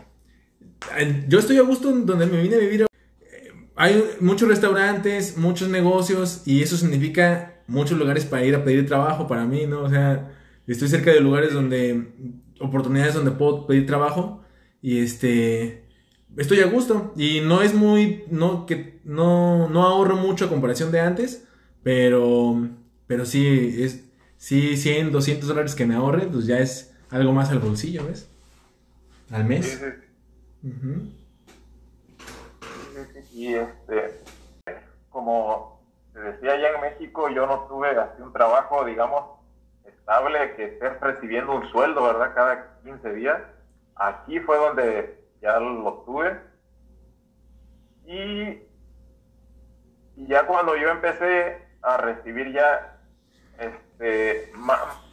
[1.28, 2.86] Yo estoy a gusto donde me vine a vivir.
[3.74, 9.26] Hay muchos restaurantes, muchos negocios, y eso significa muchos lugares para ir a pedir trabajo
[9.26, 9.82] para mí, ¿no?
[9.82, 10.30] O sea,
[10.66, 12.12] estoy cerca de lugares donde,
[12.60, 14.42] oportunidades donde puedo pedir trabajo
[14.82, 15.84] y este,
[16.36, 20.92] estoy a gusto y no es muy, no, que no, no ahorro mucho a comparación
[20.92, 21.46] de antes,
[21.82, 22.68] pero,
[23.06, 24.04] pero sí, es,
[24.36, 28.28] sí, 100, 200 dólares que me ahorre, pues ya es algo más al bolsillo, ¿ves?
[29.30, 29.80] Al mes.
[33.32, 34.20] Y este,
[35.08, 35.80] como
[36.12, 39.39] decía allá en México, yo no tuve así un trabajo, digamos,
[40.10, 42.34] estable, que estés recibiendo un sueldo, ¿verdad?
[42.34, 43.40] Cada 15 días.
[43.94, 46.36] Aquí fue donde ya lo tuve.
[48.06, 48.60] Y,
[50.16, 52.98] ya cuando yo empecé a recibir ya,
[53.60, 54.50] este,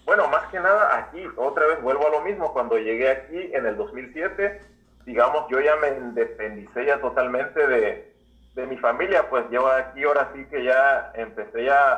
[0.03, 3.67] bueno, más que nada aquí, otra vez vuelvo a lo mismo, cuando llegué aquí en
[3.67, 4.61] el 2007,
[5.05, 8.16] digamos, yo ya me independicé ya totalmente de,
[8.57, 11.93] de mi familia, pues yo aquí ahora sí que ya empecé ya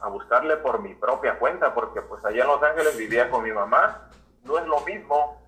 [0.00, 3.50] a, buscarle por mi propia cuenta, porque pues allá en Los Ángeles vivía con mi
[3.50, 4.10] mamá,
[4.44, 5.42] no es lo mismo,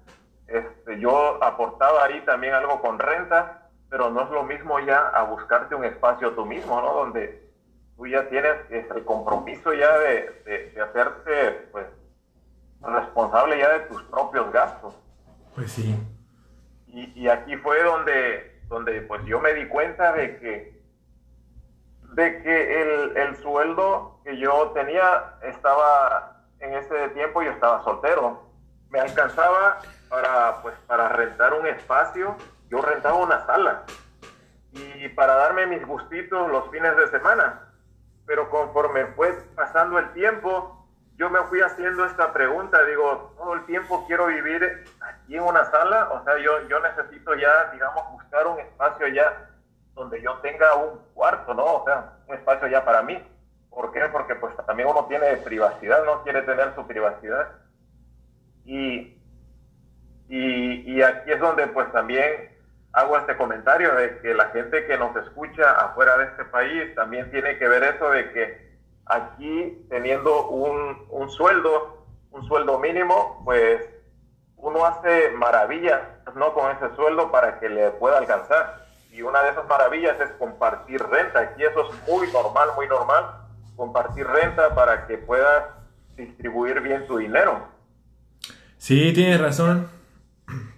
[0.48, 5.22] este, yo aportaba ahí también algo con renta, pero no es lo mismo ya a
[5.22, 6.94] buscarte un espacio tú mismo, ¿no?
[6.94, 7.48] Donde
[7.96, 11.86] tú ya tienes el compromiso ya de, de, hacerte, pues,
[12.82, 14.96] responsable ya de tus propios gastos.
[15.54, 15.96] Pues sí.
[16.88, 20.80] Y, y aquí fue donde donde pues yo me di cuenta de que,
[22.14, 28.42] de que el, el sueldo que yo tenía estaba, en ese tiempo yo estaba soltero,
[28.90, 32.36] me alcanzaba para, pues, para rentar un espacio,
[32.68, 33.84] yo rentaba una sala
[34.72, 37.62] y para darme mis gustitos los fines de semana.
[38.26, 40.86] Pero conforme fue pasando el tiempo,
[41.16, 44.84] yo me fui haciendo esta pregunta, digo, todo el tiempo quiero vivir
[45.26, 49.50] aquí en una sala, o sea, yo, yo necesito ya, digamos, buscar un espacio ya
[49.94, 51.64] donde yo tenga un cuarto, ¿no?
[51.64, 53.20] O sea, un espacio ya para mí.
[53.70, 54.02] ¿Por qué?
[54.12, 57.48] Porque pues también uno tiene privacidad, no quiere tener su privacidad.
[58.64, 59.18] Y,
[60.28, 62.56] y, y aquí es donde pues también
[62.92, 67.30] hago este comentario de que la gente que nos escucha afuera de este país también
[67.30, 73.95] tiene que ver eso de que aquí teniendo un, un sueldo, un sueldo mínimo, pues
[74.66, 76.00] uno hace maravillas,
[76.34, 76.52] ¿no?
[76.52, 78.86] Con ese sueldo para que le pueda alcanzar.
[79.12, 81.40] Y una de esas maravillas es compartir renta.
[81.40, 83.24] Aquí eso es muy normal, muy normal,
[83.76, 85.64] compartir renta para que puedas
[86.16, 87.68] distribuir bien tu dinero.
[88.76, 89.88] Sí, tienes razón.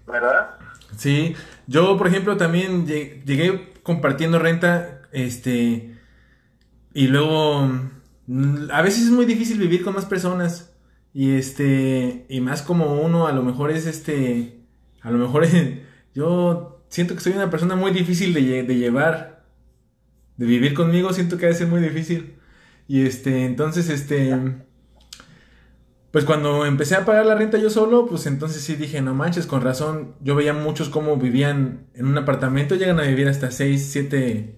[0.07, 0.57] ¿Verdad?
[0.97, 1.37] Sí,
[1.67, 5.95] yo por ejemplo también llegué compartiendo renta, este,
[6.93, 7.69] y luego
[8.29, 10.71] Mm, a veces es muy difícil vivir con más personas.
[11.13, 14.61] Y este, y más como uno a lo mejor es este,
[15.01, 15.47] a lo mejor
[16.15, 19.45] yo siento que soy una persona muy difícil de, de llevar.
[20.37, 22.37] De vivir conmigo siento que debe ser muy difícil.
[22.87, 24.35] Y este, entonces este,
[26.11, 29.47] pues cuando empecé a pagar la renta yo solo, pues entonces sí dije, no manches,
[29.47, 33.89] con razón, yo veía muchos cómo vivían en un apartamento, llegan a vivir hasta 6,
[33.93, 34.57] 7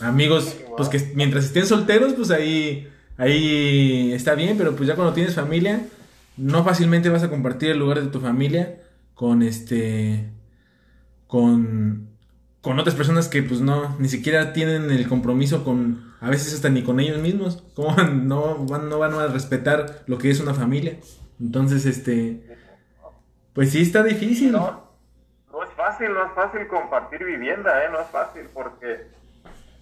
[0.00, 5.14] amigos, pues que mientras estén solteros, pues ahí, ahí está bien, pero pues ya cuando
[5.14, 5.86] tienes familia,
[6.36, 8.80] no fácilmente vas a compartir el lugar de tu familia
[9.14, 10.30] con este,
[11.26, 12.08] con,
[12.60, 16.68] con otras personas que pues no, ni siquiera tienen el compromiso con, a veces hasta
[16.68, 20.54] ni con ellos mismos, como no van, no van a respetar lo que es una
[20.54, 20.96] familia.
[21.40, 22.56] Entonces, este,
[23.52, 24.52] pues sí está difícil.
[24.52, 24.84] No,
[25.52, 27.88] no es fácil, no es fácil compartir vivienda, ¿eh?
[27.90, 29.08] No es fácil porque,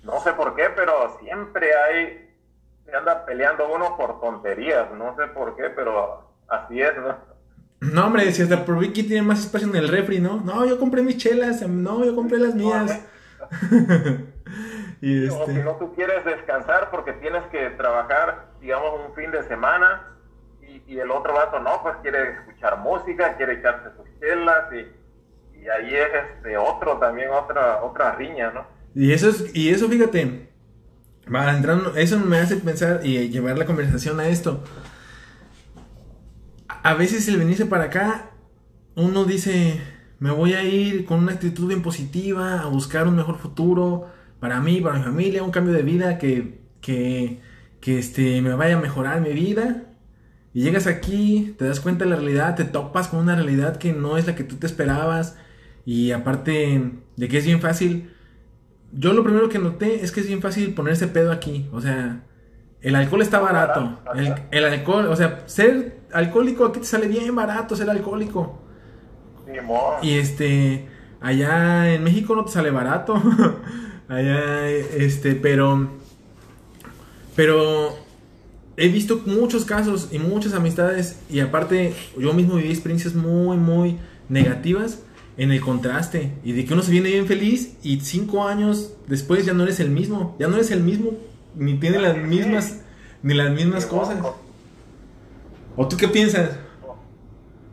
[0.02, 2.31] no sé por qué, pero siempre hay,
[2.92, 7.16] se anda peleando uno por tonterías, no sé por qué, pero así es, ¿no?
[7.80, 10.42] No, hombre, si hasta por Vicky tiene más espacio en el refri, ¿no?
[10.42, 13.02] No, yo compré mis chelas, no, yo compré las mías.
[15.00, 15.34] y este...
[15.34, 20.08] O si no, tú quieres descansar porque tienes que trabajar, digamos, un fin de semana
[20.86, 25.68] y, el otro vato no, pues quiere escuchar música, quiere echarse sus chelas y, y
[25.70, 28.66] ahí es este otro también, otra, otra riña, ¿no?
[28.94, 30.51] Y eso, es, y eso fíjate,
[31.32, 34.62] va entrando, eso me hace pensar y llevar la conversación a esto.
[36.82, 38.30] A veces el venirse para acá,
[38.96, 39.80] uno dice,
[40.18, 44.08] me voy a ir con una actitud bien positiva, a buscar un mejor futuro
[44.40, 47.40] para mí, para mi familia, un cambio de vida que, que,
[47.80, 49.84] que este, me vaya a mejorar mi vida.
[50.54, 53.92] Y llegas aquí, te das cuenta de la realidad, te topas con una realidad que
[53.92, 55.36] no es la que tú te esperabas.
[55.84, 58.10] Y aparte de que es bien fácil,
[58.92, 61.68] yo lo primero que noté es que es bien fácil ponerse pedo aquí.
[61.72, 62.22] O sea,
[62.80, 63.98] el alcohol está barato.
[64.50, 68.58] El, alcohol, o sea, ser alcohólico aquí te sale bien barato ser alcohólico.
[70.02, 70.86] Y este,
[71.20, 73.20] allá en México no te sale barato.
[74.08, 75.88] allá, este, pero,
[77.34, 77.96] pero
[78.76, 83.98] he visto muchos casos y muchas amistades y aparte yo mismo viví experiencias muy, muy
[84.28, 85.02] negativas
[85.36, 89.46] en el contraste y de que uno se viene bien feliz y cinco años después
[89.46, 91.12] ya no eres el mismo, ya no eres el mismo,
[91.54, 92.84] ni tiene las mismas,
[93.22, 94.18] ni las mismas cosas.
[95.76, 96.58] ¿O tú qué piensas?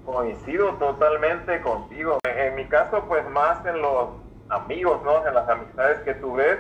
[0.06, 2.20] Coincido totalmente contigo.
[2.24, 4.10] En, mi caso, pues más en los
[4.50, 5.28] amigos, ¿no?
[5.28, 6.60] En las amistades que tú ves,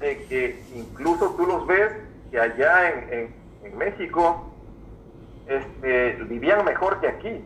[0.00, 1.92] de que incluso tú los ves
[2.30, 4.52] que allá en en México
[5.46, 7.44] este, vivían mejor que aquí.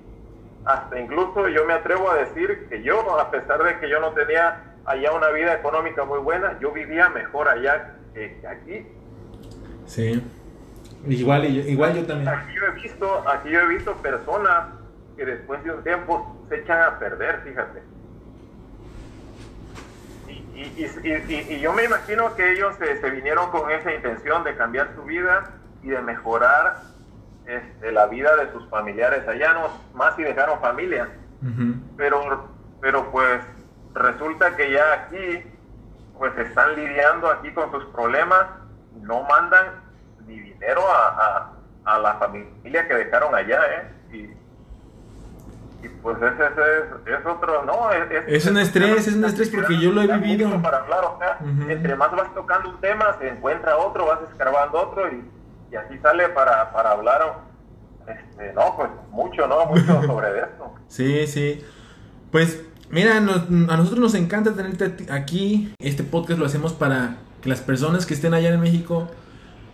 [0.64, 4.12] Hasta incluso yo me atrevo a decir que yo, a pesar de que yo no
[4.12, 8.86] tenía allá una vida económica muy buena, yo vivía mejor allá que, aquí.
[9.86, 10.22] Sí.
[11.06, 12.28] Igual, igual yo también.
[12.28, 14.68] Aquí yo he visto, aquí yo he visto personas
[15.16, 17.82] que después de un tiempo se echan a perder, fíjate.
[20.54, 24.56] Y, y, y, yo me imagino que ellos se, se, vinieron con esa intención de
[24.56, 25.50] cambiar su vida
[25.82, 26.80] y de mejorar
[27.46, 31.08] este, la vida de sus familiares allá, no más si dejaron familia.
[31.96, 32.48] pero,
[32.80, 33.40] pero pues
[33.94, 35.44] resulta que ya aquí
[36.18, 38.46] pues están lidiando aquí con sus problemas,
[39.02, 39.66] no mandan
[40.26, 41.52] ni dinero a,
[41.84, 43.90] a, la familia que dejaron allá, ¿eh?
[44.12, 44.44] Y,
[46.02, 50.00] pues ese, es, es, otro, no, es, un estrés, es un estrés porque yo lo
[50.00, 50.62] he vivido.
[50.62, 51.38] Para hablar, o sea,
[51.68, 55.22] entre más vas tocando un tema, se encuentra otro, vas escarbando otro y
[55.74, 57.40] y así sale para, para hablar,
[58.06, 59.66] este, no, pues mucho, ¿no?
[59.66, 60.72] Mucho sobre esto.
[60.86, 61.64] sí, sí.
[62.30, 65.72] Pues mira, a nosotros nos encanta tenerte aquí.
[65.80, 69.08] Este podcast lo hacemos para que las personas que estén allá en México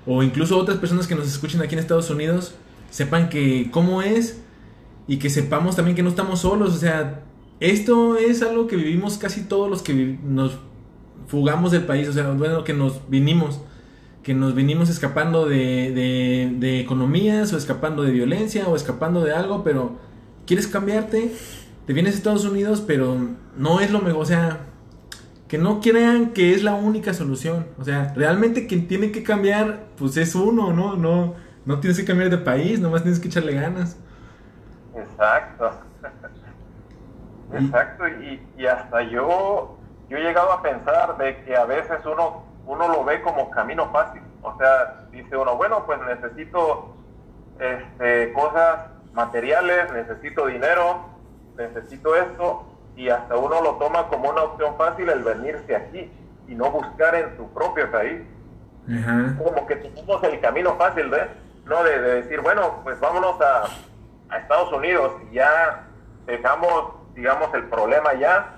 [0.07, 2.55] o incluso otras personas que nos escuchen aquí en Estados Unidos
[2.90, 4.42] sepan que cómo es
[5.07, 6.74] y que sepamos también que no estamos solos.
[6.74, 7.22] O sea,
[7.61, 10.59] esto es algo que vivimos casi todos los que nos
[11.28, 13.61] fugamos del país, o sea, bueno, que nos vinimos
[14.23, 19.64] que nos vinimos escapando de, de, economías o escapando de violencia o escapando de algo,
[19.64, 19.97] pero
[20.47, 21.33] quieres cambiarte,
[21.87, 23.16] te vienes a Estados Unidos, pero
[23.57, 24.61] no es lo mejor, o sea,
[25.49, 29.87] que no crean que es la única solución, o sea, realmente quien tiene que cambiar,
[29.97, 30.97] pues es uno, ¿no?
[30.97, 33.97] No, no tienes que cambiar de país, nomás tienes que echarle ganas.
[34.95, 35.71] Exacto.
[37.53, 39.77] Exacto, y, y hasta yo,
[40.09, 43.91] yo he llegado a pensar de que a veces uno uno lo ve como camino
[43.91, 44.23] fácil.
[44.43, 46.95] O sea, dice uno, bueno, pues necesito
[47.59, 51.01] este, cosas materiales, necesito dinero,
[51.57, 52.64] necesito esto,
[52.95, 56.12] y hasta uno lo toma como una opción fácil el venirse aquí
[56.47, 58.23] y no buscar en su propio país.
[59.39, 61.27] Como que tomamos el camino fácil, ¿ves?
[61.64, 61.83] ¿no?
[61.83, 63.64] De, decir, bueno, pues vámonos a,
[64.31, 65.87] a Estados Unidos y ya
[66.27, 68.55] dejamos, digamos, el problema ya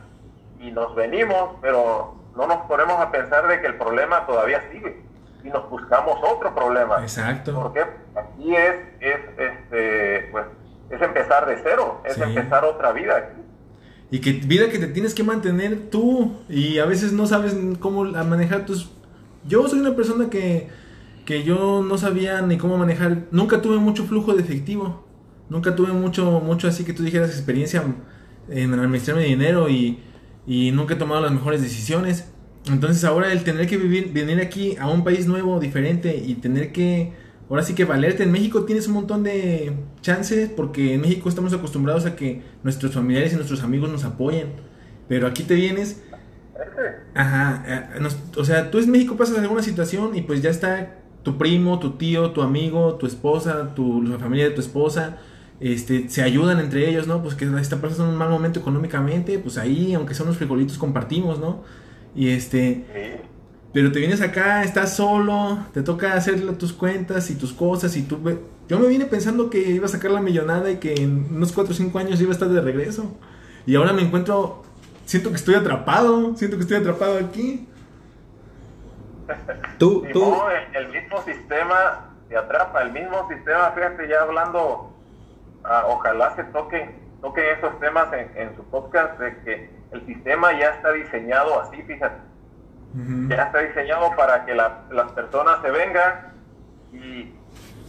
[0.59, 5.03] y nos venimos, pero no nos ponemos a pensar de que el problema todavía sigue
[5.45, 7.03] y nos buscamos otro problema.
[7.03, 7.55] Exacto.
[7.55, 10.47] Porque aquí es, es, este, pues,
[10.91, 13.41] es empezar de cero, es empezar otra vida aquí.
[14.11, 18.05] Y que vida que te tienes que mantener tú y a veces no sabes cómo
[18.05, 18.93] manejar tus...
[19.47, 20.69] Yo soy una persona que,
[21.25, 25.05] que yo no sabía ni cómo manejar, nunca tuve mucho flujo de efectivo,
[25.49, 27.83] nunca tuve mucho, mucho así que tú dijeras experiencia
[28.49, 30.03] en administrarme dinero y
[30.47, 32.29] y nunca he tomado las mejores decisiones.
[32.67, 36.73] Entonces ahora el tener que vivir, venir aquí a un país nuevo, diferente y tener
[36.73, 37.13] que,
[37.51, 38.23] ahora sí que valerte.
[38.23, 42.93] En México tienes un montón de chances porque en México estamos acostumbrados a que nuestros
[42.93, 44.49] familiares y nuestros amigos nos apoyen.
[45.09, 46.03] Pero aquí te vienes.
[47.15, 51.39] Ajá, eh, o sea, tú en México pasas alguna situación y pues ya está tu
[51.39, 55.19] primo, tu tío, tu amigo, tu esposa, tu, la familia de tu esposa,
[55.63, 57.23] este, se ayudan entre ellos, ¿no?
[57.23, 61.39] Pues que está pasando un mal momento económicamente, pues ahí, aunque son unos frijolitos, compartimos,
[61.39, 61.63] ¿no?
[62.15, 63.23] Y este...
[63.73, 68.03] Pero te vienes acá, estás solo, te toca hacer tus cuentas y tus cosas y
[68.03, 68.19] tú...
[68.69, 71.73] Yo me vine pensando que iba a sacar la millonada y que en unos 4
[71.73, 73.17] o 5 años iba a estar de regreso.
[73.65, 74.63] Y ahora me encuentro...
[75.07, 77.67] Siento que estoy atrapado, siento que estoy atrapado aquí.
[79.79, 80.35] Tú, tú...
[80.75, 84.92] el mismo sistema te atrapa, el mismo sistema, fíjate, ya hablando,
[85.65, 90.71] ah, ojalá se toquen, toquen esos temas en su podcast de que el sistema ya
[90.71, 92.33] está diseñado así, fíjate
[93.29, 96.33] ya está diseñado para que las personas se vengan
[96.93, 97.35] y,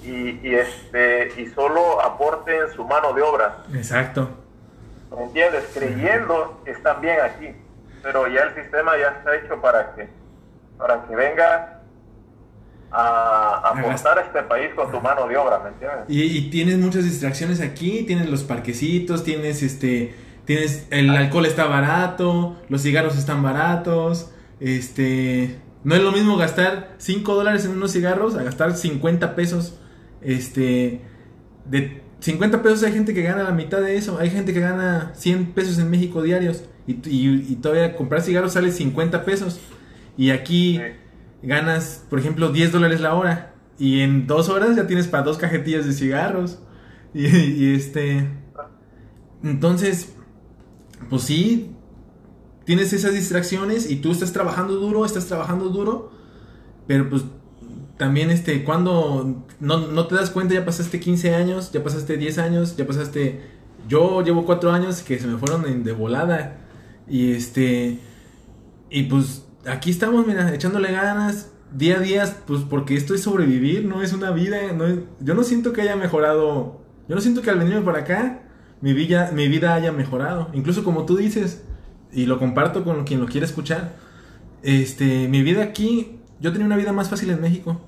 [0.03, 3.57] y, este, y solo aporten su mano de obra.
[3.73, 4.29] Exacto.
[5.15, 5.69] ¿Me entiendes?
[5.73, 7.55] Creyendo que están bien aquí,
[8.01, 10.09] pero ya el sistema ya está hecho para que,
[10.77, 11.69] para que vengas
[12.93, 16.05] a aportar a este país con tu mano de obra, ¿me entiendes?
[16.07, 20.13] Y, tienes muchas distracciones aquí, tienes los parquecitos, tienes este,
[20.45, 26.95] tienes, el alcohol está barato, los cigarros están baratos, este, no es lo mismo gastar
[26.99, 29.79] 5 dólares en unos cigarros a gastar 50 pesos.
[30.21, 31.01] Este,
[31.65, 34.17] de 50 pesos hay gente que gana la mitad de eso.
[34.19, 36.63] Hay gente que gana 100 pesos en México diarios.
[36.85, 39.59] Y, todavía comprar cigarros sale 50 pesos.
[40.15, 40.79] Y aquí
[41.43, 43.53] ganas, por ejemplo, 10 dólares la hora.
[43.77, 46.59] Y en dos horas ya tienes para dos cajetillas de cigarros.
[47.15, 48.27] Y, este.
[49.43, 50.15] Entonces,
[51.11, 51.75] pues sí,
[52.65, 56.11] tienes esas distracciones y tú estás trabajando duro, estás trabajando duro,
[56.87, 57.23] pero pues
[57.97, 62.75] también este, cuando no, te das cuenta, ya pasaste 15 años, ya pasaste 10 años,
[62.77, 63.41] ya pasaste,
[63.87, 66.57] yo llevo 4 años que se me fueron de volada
[67.07, 67.99] y este,
[68.89, 71.51] y pues aquí estamos, mira, echándole ganas.
[71.71, 74.85] Día a día, pues porque esto es sobrevivir, no es una vida, no
[75.19, 78.43] yo no siento que haya mejorado, yo no siento que al venirme para acá,
[78.79, 80.49] mi vida, mi vida haya mejorado.
[80.53, 81.63] Incluso como tú dices,
[82.11, 83.95] y lo comparto con quien lo quiera escuchar.
[84.61, 87.81] Este, mi vida aquí, yo tenía una vida más fácil en México.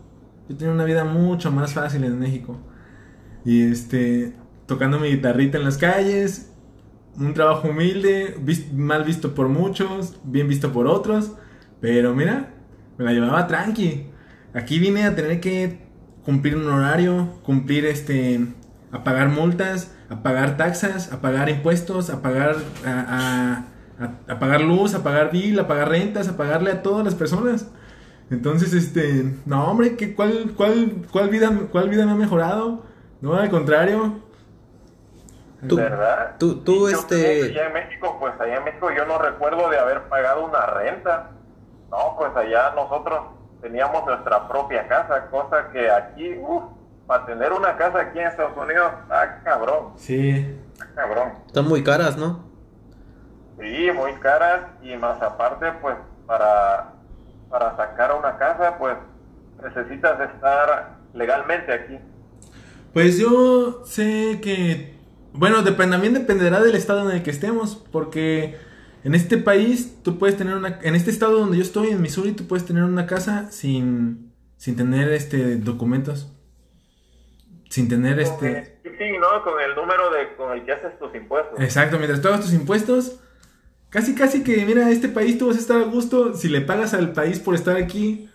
[0.50, 2.58] Yo tenía una vida mucho más fácil en México.
[3.46, 6.52] Y este, tocando mi guitarrita en las calles,
[7.18, 8.36] un trabajo humilde,
[8.74, 11.34] mal visto por muchos, bien visto por otros,
[11.82, 12.54] pero mira,
[12.98, 14.08] me la llevaba tranqui.
[14.54, 15.80] Aquí vine a tener que
[16.24, 18.46] cumplir un horario, cumplir este,
[18.92, 22.56] a pagar multas, a pagar taxas, a pagar impuestos, a pagar
[22.86, 23.66] a
[24.00, 27.72] a, pagar luz, a pagar bill, a pagar rentas, a pagarle a todas las personas.
[28.30, 32.84] Entonces, este, no, hombre, ¿qué, cuál, cuál, cuál, vida, ¿cuál vida me ha mejorado?
[33.22, 34.20] No, al contrario.
[35.68, 36.36] Tú, ¿Verdad?
[36.38, 37.44] Tú, tú este...
[37.44, 41.32] Allá en México, pues allá en México yo no recuerdo de haber pagado una renta.
[41.96, 43.22] No, pues allá nosotros
[43.62, 46.64] teníamos nuestra propia casa, cosa que aquí, uff,
[47.08, 49.94] para tener una casa aquí en Estados Unidos, está cabrón.
[49.96, 50.60] Sí.
[50.74, 51.34] Está cabrón.
[51.48, 52.44] Están muy caras, ¿no?
[53.60, 55.96] Sí, muy caras y más aparte, pues
[56.28, 56.96] para,
[57.50, 58.98] para sacar una casa, pues
[59.64, 61.98] necesitas estar legalmente aquí.
[62.94, 65.00] Pues yo sé que,
[65.32, 68.60] bueno, también dependerá del estado en el que estemos, porque
[69.06, 72.34] en este país tú puedes tener una, en este estado donde yo estoy, en Missouri,
[72.34, 76.30] tú puedes tener una casa sin, sin tener este documentos,
[77.70, 78.80] sin tener este...
[78.84, 79.42] sí, ¿no?
[79.44, 81.58] Con el número de, con el que haces tus impuestos.
[81.62, 83.22] Exacto, mientras tú hagas tus impuestos,
[83.96, 86.94] Casi, casi que, mira, este país tú vas a estar a gusto si le pagas
[86.94, 88.30] al país por estar aquí.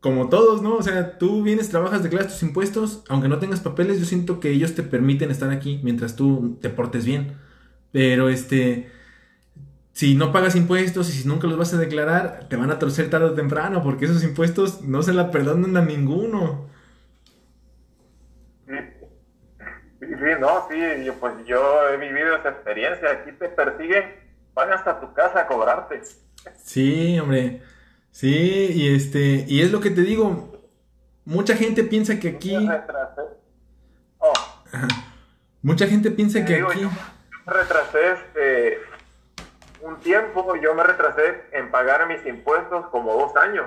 [0.00, 0.74] Como todos, ¿no?
[0.74, 4.50] O sea, tú vienes, trabajas, declaras tus impuestos, aunque no tengas papeles, yo siento que
[4.50, 7.38] ellos te permiten estar aquí mientras tú te portes bien.
[7.90, 8.90] Pero este,
[9.92, 13.10] si no pagas impuestos y si nunca los vas a declarar, te van a torcer
[13.10, 16.68] tarde o temprano, porque esos impuestos no se la perdonan a ninguno.
[18.66, 18.74] Sí,
[20.00, 23.10] sí, no, sí, pues yo he vivido esa experiencia.
[23.10, 24.22] Aquí te persiguen
[24.54, 26.02] van hasta tu casa a cobrarte.
[26.62, 27.62] Sí, hombre.
[28.10, 30.52] Sí, y este, y es lo que te digo.
[31.24, 32.56] Mucha gente piensa que aquí.
[34.18, 34.32] Oh.
[35.62, 36.80] Mucha gente piensa que aquí.
[36.80, 36.90] Yo
[37.46, 38.78] retrasé este,
[39.82, 43.66] un tiempo, yo me retrasé en pagar mis impuestos como dos años.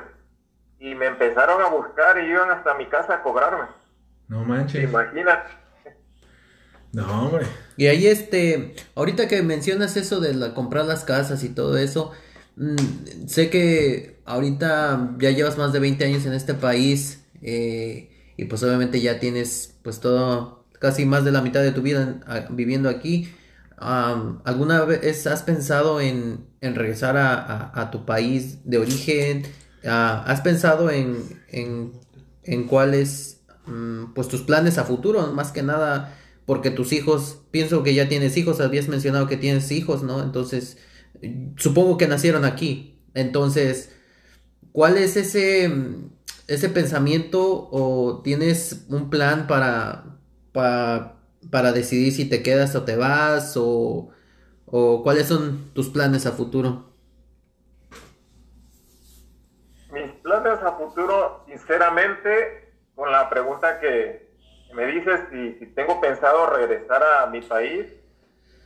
[0.80, 3.66] Y me empezaron a buscar y iban hasta mi casa a cobrarme.
[4.28, 4.84] No manches.
[4.84, 5.50] Imagínate.
[6.92, 7.46] No, hombre.
[7.78, 12.12] Y ahí, este, ahorita que mencionas eso de la, comprar las casas y todo eso,
[12.56, 18.46] mm, sé que ahorita ya llevas más de 20 años en este país eh, y
[18.46, 22.90] pues obviamente ya tienes pues todo, casi más de la mitad de tu vida viviendo
[22.90, 23.34] aquí.
[23.78, 29.44] ¿Alguna vez has pensado en, regresar a, tu país de origen?
[29.86, 31.24] Ah, ¿Has pensado en,
[32.44, 35.32] en, cuáles mm, pues tus planes a futuro?
[35.34, 36.16] Más que nada
[36.46, 40.22] porque tus hijos, pienso que ya tienes hijos, habías mencionado que tienes hijos, ¿no?
[40.22, 40.78] Entonces,
[41.58, 43.00] supongo que nacieron aquí.
[43.14, 43.90] Entonces,
[44.72, 45.72] ¿cuál es ese,
[46.48, 50.20] ese pensamiento o tienes un plan para,
[50.52, 51.15] para,
[51.52, 54.10] para decidir si te quedas o te vas o,
[54.66, 56.92] o cuáles son tus planes a futuro?
[59.92, 64.26] Mis planes a futuro, sinceramente, con la pregunta que,
[64.74, 67.86] me dices si, tengo pensado regresar a mi país,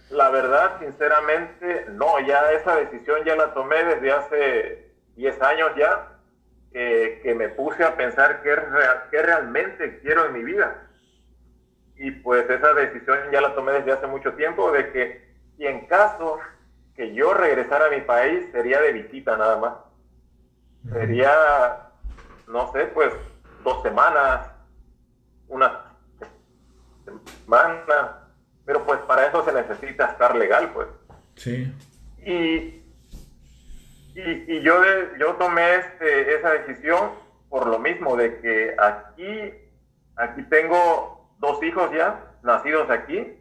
[0.09, 6.07] la verdad, sinceramente, no, ya esa decisión ya la tomé desde hace 10 años ya,
[6.71, 8.55] que me puse a pensar qué,
[9.11, 10.88] qué realmente quiero en mi vida.
[11.99, 15.85] Y pues esa decisión ya la tomé desde hace mucho tiempo, de que si en
[15.85, 16.39] caso
[16.95, 19.73] que yo regresara a mi país, sería de visita nada más.
[20.93, 21.91] Sería,
[22.47, 23.11] no sé, pues
[23.65, 24.49] dos semanas,
[25.49, 25.93] una
[27.43, 28.29] semana,
[28.65, 30.87] pero pues para eso se necesita estar legal, pues.
[31.35, 31.73] Sí.
[32.25, 32.81] Y,
[34.15, 34.81] y, yo,
[35.17, 37.11] yo tomé este, esa decisión
[37.49, 39.53] por lo mismo, de que aquí,
[40.15, 43.37] aquí tengo dos hijos ya, nacidos aquí,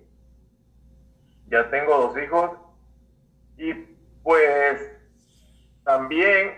[1.47, 2.51] ya tengo dos hijos,
[3.57, 3.75] y
[4.23, 4.81] pues
[5.85, 6.55] también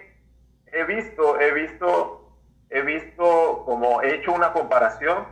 [0.66, 2.38] he visto, he visto,
[2.70, 5.26] he visto como he hecho una comparación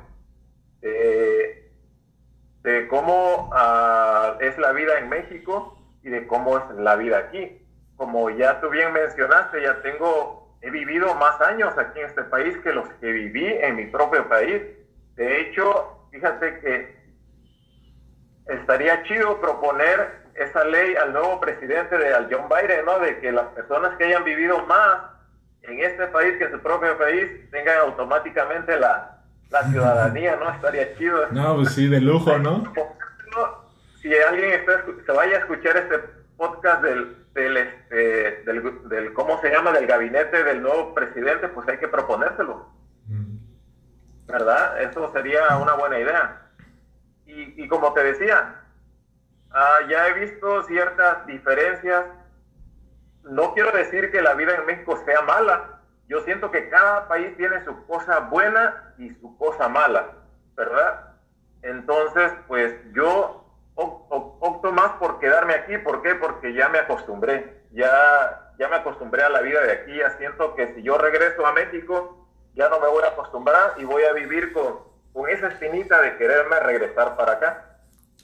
[2.68, 7.64] de cómo ah, es la vida en México y de cómo es la vida aquí.
[7.96, 12.56] Como ya tú bien mencionaste, ya tengo, he vivido más años aquí en este país
[12.58, 14.62] que los que viví en mi propio país.
[15.16, 16.98] De hecho, fíjate que
[18.46, 22.98] estaría chido proponer esa ley al nuevo presidente de al John Biden, ¿no?
[23.00, 25.02] De que las personas que hayan vivido más
[25.62, 29.18] en este país que en su propio país tengan automáticamente la,
[29.50, 30.50] la ciudadanía, ¿no?
[30.50, 31.26] Estaría chido.
[31.30, 32.72] No, pues sí, de lujo, ¿no?
[34.00, 35.98] Si alguien está, se vaya a escuchar este
[36.36, 38.42] podcast del, del, este,
[38.88, 39.72] del, ¿cómo se llama?
[39.72, 42.77] Del gabinete del nuevo presidente, pues hay que proponérselo.
[44.28, 44.82] ¿Verdad?
[44.82, 46.42] Eso sería una buena idea.
[47.26, 48.62] Y, como te decía,
[49.50, 52.06] ah, ya he visto ciertas diferencias.
[53.24, 57.36] No quiero decir que la vida en México sea mala, yo siento que cada país
[57.36, 60.06] tiene su cosa buena y su cosa mala,
[60.56, 61.16] ¿verdad?
[61.60, 65.78] Entonces, pues yo opto más por quedarme aquí.
[65.78, 66.14] ¿Por qué?
[66.14, 70.54] Porque ya me acostumbré, ya, ya me acostumbré a la vida de aquí, ya siento
[70.54, 72.17] que si yo regreso a México,
[72.58, 74.74] ya no me voy a acostumbrar y voy a vivir con,
[75.12, 77.80] con esa espinita de quererme regresar para acá.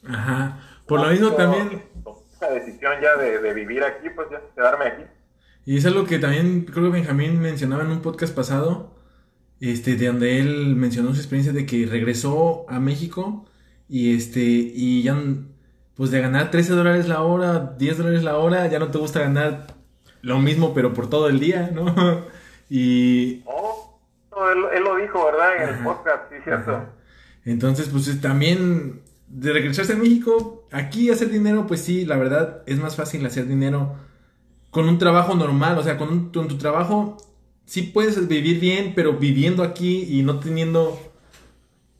[0.08, 1.84] Ajá, por lo mismo también...
[2.32, 5.04] Esa decisión ya de, de vivir aquí, pues ya quedarme aquí.
[5.64, 8.92] Y es algo que también creo que Benjamín mencionaba en un podcast pasado,
[9.60, 13.46] este, de donde él mencionó su experiencia de que regresó a México
[13.88, 15.16] y este, y ya,
[15.94, 19.20] pues de ganar 13 dólares la hora, 10 dólares la hora, ya no te gusta
[19.20, 19.68] ganar
[20.22, 21.94] lo mismo, pero por todo el día, ¿no?
[22.68, 23.42] y...
[23.46, 23.63] Oh,
[24.74, 25.62] él, lo dijo, ¿verdad?
[25.62, 26.86] En el podcast, sí, cierto.
[27.44, 32.78] Entonces, pues también de regresarse a México, aquí hacer dinero, pues sí, la verdad es
[32.78, 33.96] más fácil hacer dinero
[34.70, 37.16] con un trabajo normal, o sea, con, tu trabajo
[37.64, 40.98] sí puedes vivir bien, pero viviendo aquí y no teniendo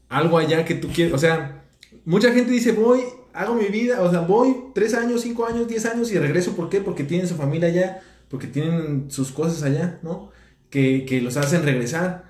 [0.09, 1.65] algo allá que tú quieres, o sea,
[2.05, 3.01] mucha gente dice, voy,
[3.33, 6.69] hago mi vida, o sea, voy tres años, cinco años, diez años y regreso, ¿por
[6.69, 6.81] qué?
[6.81, 10.31] Porque tienen su familia allá, porque tienen sus cosas allá, ¿no?
[10.71, 12.25] Que, que los hacen regresar,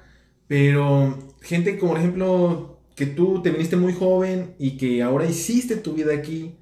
[0.47, 5.77] pero gente como por ejemplo que tú te viniste muy joven y que ahora hiciste
[5.77, 6.57] tu vida aquí,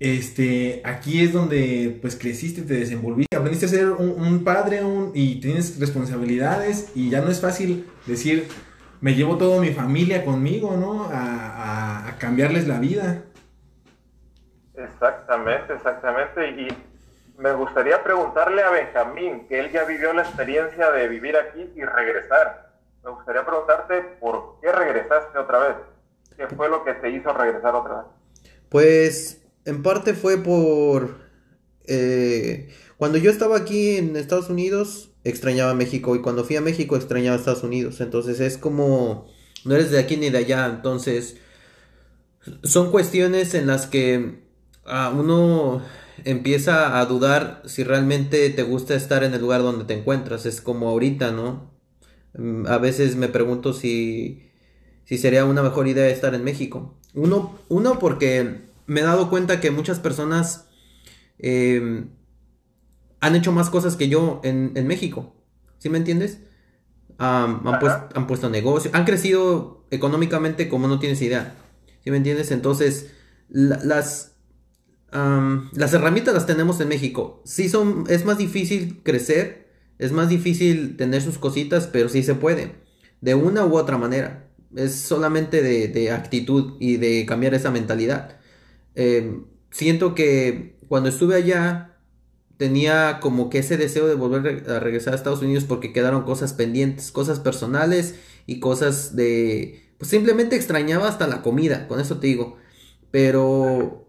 [0.00, 4.80] este, aquí es donde pues creciste, te desenvolviste, aprendiste a ser un, padre
[5.14, 8.48] y tienes responsabilidades y ya no es fácil decir,
[9.00, 11.04] me llevo toda mi familia conmigo, ¿no?
[11.04, 13.22] A, a, cambiarles la vida.
[14.74, 16.50] Exactamente, exactamente.
[16.50, 16.68] Y
[17.38, 21.84] me gustaría preguntarle a Benjamín, que él ya vivió la experiencia de vivir aquí y
[21.84, 22.71] regresar.
[23.04, 25.76] Me gustaría preguntarte por qué regresaste otra vez.
[26.36, 28.06] ¿Qué fue lo que te hizo regresar otra vez?
[28.68, 31.16] Pues en parte fue por...
[31.84, 36.96] Eh, cuando yo estaba aquí en Estados Unidos, extrañaba México y cuando fui a México
[36.96, 38.00] extrañaba Estados Unidos.
[38.00, 39.26] Entonces es como...
[39.64, 40.66] No eres de aquí ni de allá.
[40.66, 41.38] Entonces
[42.62, 44.42] son cuestiones en las que
[44.84, 45.82] ah, uno
[46.24, 50.46] empieza a dudar si realmente te gusta estar en el lugar donde te encuentras.
[50.46, 51.71] Es como ahorita, ¿no?
[52.34, 54.50] Mm, a veces me pregunto si,
[55.04, 56.98] si sería una mejor idea estar en México.
[57.14, 60.68] Uno, uno porque me he dado cuenta que muchas personas
[61.38, 62.10] em,
[63.20, 65.34] han hecho más cosas que yo en, México.
[65.78, 66.38] ¿Sí me entiendes?
[67.18, 71.54] han, han puesto negocio, han crecido económicamente como no tienes idea.
[72.02, 72.50] ¿Sí me entiendes?
[72.50, 73.12] Entonces,
[73.48, 74.32] las,
[75.12, 77.42] las herramientas las tenemos en México.
[77.44, 82.34] Sí son, es más difícil crecer, es más difícil tener sus cositas, pero sí se
[82.34, 82.76] puede.
[83.20, 84.48] De una u otra manera.
[84.74, 88.38] Es solamente de, actitud y de cambiar esa mentalidad.
[88.94, 91.96] Em, siento que cuando estuve allá
[92.56, 96.52] tenía como que ese deseo de volver a regresar a Estados Unidos porque quedaron cosas
[96.52, 98.14] pendientes, cosas personales
[98.46, 99.82] y cosas de...
[99.98, 102.56] Pues simplemente extrañaba hasta la comida, con eso te digo.
[103.10, 104.06] Pero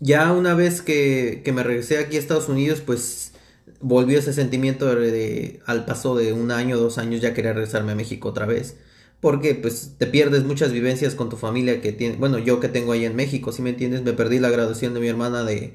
[0.00, 3.33] ya una vez que, que, me regresé aquí a Estados Unidos, pues
[3.80, 7.96] volvió ese sentimiento de, al paso de un año, dos años, ya quería regresarme a
[7.96, 8.76] México otra vez.
[9.20, 12.92] Porque pues te pierdes muchas vivencias con tu familia que tiene, bueno, yo que tengo
[12.92, 15.74] ahí en México, si me entiendes, me perdí la graduación de mi hermana de,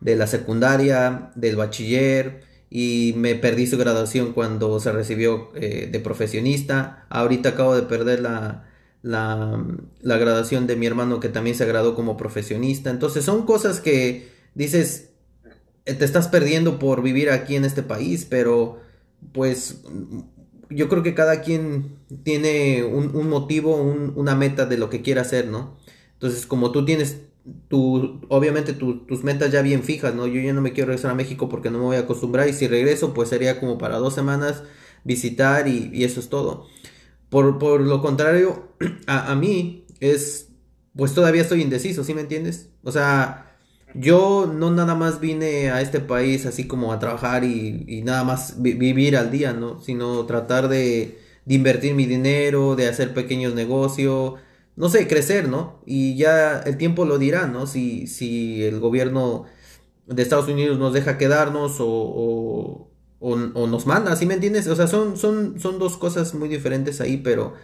[0.00, 6.00] de la secundaria, del bachiller, y me perdí su graduación cuando se recibió eh, de
[6.00, 7.06] profesionista.
[7.08, 8.66] Ahorita acabo de perder la,
[9.02, 9.64] la,
[10.00, 12.90] la, graduación de mi hermano que también se graduó como profesionista.
[12.90, 15.10] Entonces son cosas que dices,
[15.84, 18.80] te estás perdiendo por vivir aquí en este país, pero
[19.32, 19.82] pues
[20.70, 25.46] yo creo que cada quien tiene un, motivo, una meta de lo que quiere hacer,
[25.46, 25.76] ¿no?
[26.14, 27.20] Entonces, como tú tienes
[27.68, 30.26] tu, obviamente tus metas ya bien fijas, ¿no?
[30.26, 32.54] Yo ya no me quiero regresar a México porque no me voy a acostumbrar y
[32.54, 34.62] si regreso pues sería como para dos semanas
[35.04, 36.66] visitar y, eso es todo.
[37.28, 38.68] Por, por lo contrario,
[39.06, 40.48] a, a, mí es,
[40.96, 42.70] pues todavía estoy indeciso, ¿sí me entiendes?
[42.82, 43.53] O sea,
[43.94, 48.60] yo no nada más vine a este país así como a trabajar y, nada más
[48.60, 49.80] vivir al día, ¿no?
[49.80, 54.34] Sino tratar de, invertir mi dinero, de hacer pequeños negocios,
[54.76, 55.80] no sé, crecer, ¿no?
[55.86, 57.66] Y ya el tiempo lo dirá, ¿no?
[57.66, 59.44] Si, si el gobierno
[60.06, 62.90] de Estados Unidos nos deja quedarnos o,
[63.20, 64.66] o, nos manda, ¿sí me entiendes?
[64.68, 67.54] O sea, son, son, son dos cosas muy diferentes ahí, pero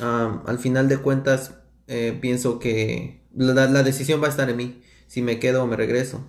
[0.00, 1.54] al final de cuentas
[1.86, 5.66] eh, pienso que la, la, decisión va a estar en mí, si me quedo o
[5.66, 6.24] me regreso.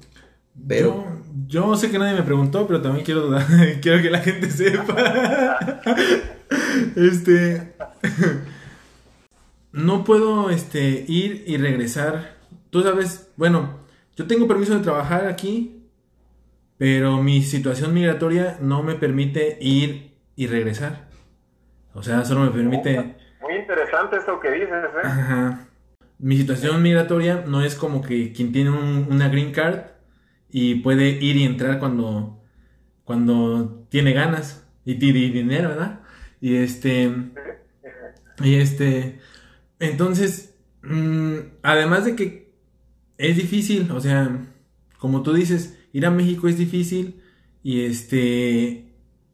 [0.67, 1.05] Pero...
[1.47, 3.29] Yo, yo sé que nadie me preguntó, pero también quiero,
[3.81, 5.59] quiero que la gente sepa.
[6.95, 7.75] este
[9.71, 12.37] no puedo este, ir y regresar.
[12.71, 13.81] Tú sabes, bueno,
[14.15, 15.87] yo tengo permiso de trabajar aquí,
[16.79, 21.07] pero mi situación migratoria no me permite ir y regresar.
[21.93, 23.15] O sea, solo me permite...
[23.41, 25.01] Muy interesante esto que dices, ¿eh?
[25.03, 25.67] Ajá.
[26.21, 29.87] Mi situación migratoria no es como que quien tiene una green card
[30.49, 32.43] y puede ir y entrar cuando,
[33.03, 36.01] cuando tiene ganas y tiene dinero, ¿verdad?
[36.39, 37.11] Y este...
[38.43, 39.19] Y este...
[39.79, 42.53] Entonces, mm, además de que
[43.17, 44.47] es difícil, o sea,
[44.99, 47.21] como tú dices, ir a México es difícil
[47.63, 48.87] y este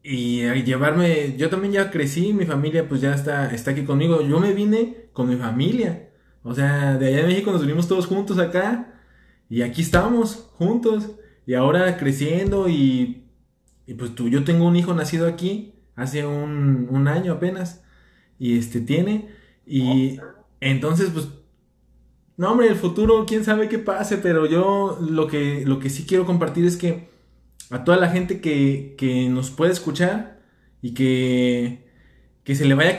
[0.03, 4.21] y llevarme, yo también ya crecí, mi familia pues ya está está aquí conmigo.
[4.21, 6.06] Yo me vine con mi familia.
[6.47, 8.93] O sea, de allá de México nos vinimos todos juntos acá
[9.49, 11.11] y aquí estamos juntos
[11.45, 13.23] y ahora creciendo y
[13.85, 17.83] y pues tú, yo tengo un hijo nacido aquí hace un, un año apenas
[18.37, 19.29] y este tiene
[19.65, 20.19] y
[20.61, 21.27] entonces, pues,
[22.37, 26.05] no, hombre, el futuro, quién sabe qué pase, pero yo lo que, lo que sí
[26.07, 27.09] quiero compartir es que
[27.69, 30.39] a toda la gente que, que nos puede escuchar
[30.81, 31.89] y que,
[32.43, 32.97] que se le vaya,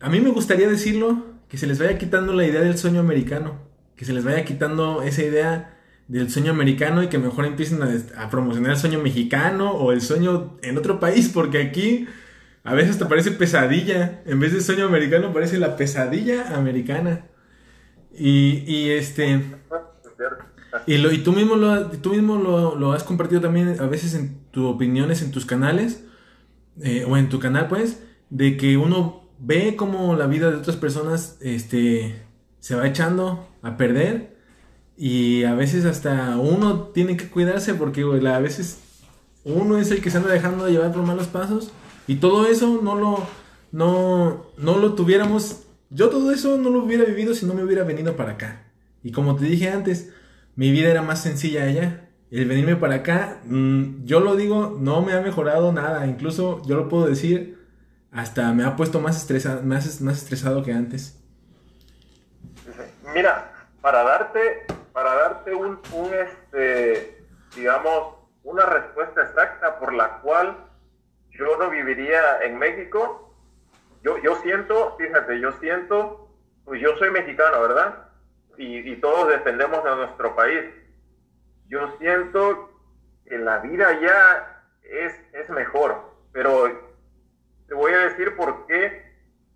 [0.00, 3.58] a mí me gustaría decirlo, que se les vaya quitando la idea del sueño americano,
[3.96, 7.80] que se les vaya quitando esa idea del sueño americano y que mejor empiecen
[8.16, 12.06] a, promocionar el sueño mexicano o el sueño en otro país, porque aquí
[12.64, 14.22] a veces te parece pesadilla.
[14.26, 17.26] En vez de sueño americano, parece la pesadilla americana.
[18.14, 19.42] Y, y este.
[20.86, 24.38] Y, lo, y tú mismo, lo, tú mismo lo, has compartido también a veces en
[24.50, 26.04] tus opiniones en tus canales,
[26.82, 30.76] eh, o en tu canal, pues, de que uno ve como la vida de otras
[30.76, 32.22] personas este,
[32.60, 34.36] se va echando a perder.
[34.96, 38.80] Y a veces hasta uno tiene que cuidarse porque a veces
[39.44, 41.70] uno es el que se anda dejando llevar por malos pasos.
[42.06, 43.26] Y todo eso no lo,
[43.70, 47.84] no, no lo tuviéramos, yo todo eso no lo hubiera vivido si no me hubiera
[47.84, 48.64] venido para acá.
[49.02, 50.10] Y como te dije antes,
[50.56, 52.08] mi vida era más sencilla allá.
[52.30, 56.06] El venirme para acá, mm, yo lo digo, no me ha mejorado nada.
[56.06, 57.57] Incluso yo lo puedo decir,
[58.12, 61.22] hasta me ha puesto más, estresa, más, más estresado que antes.
[63.14, 67.24] Mira, para darte, para darte un, un este,
[67.56, 68.14] digamos,
[68.44, 70.56] una respuesta exacta por la cual
[71.30, 73.34] yo no viviría en México.
[74.02, 76.28] Yo, yo siento, fíjate, yo siento,
[76.64, 78.08] pues yo soy mexicano, ¿verdad?
[78.58, 80.64] y, todos dependemos de nuestro país.
[81.68, 82.70] Yo siento
[83.24, 86.87] que la vida allá es, es mejor, pero
[87.68, 89.06] te voy a decir por qué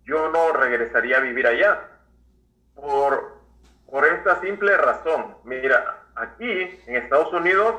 [0.05, 1.89] yo no regresaría a vivir allá.
[2.75, 3.37] Por,
[3.89, 5.37] por esta simple razón.
[5.43, 7.75] Mira, aquí en Estados Unidos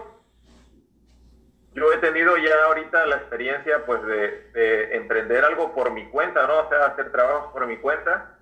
[1.75, 6.61] yo he tenido ya ahorita la experiencia pues de, emprender algo por mi cuenta, ¿no?
[6.61, 8.39] O sea, hacer trabajos por mi cuenta.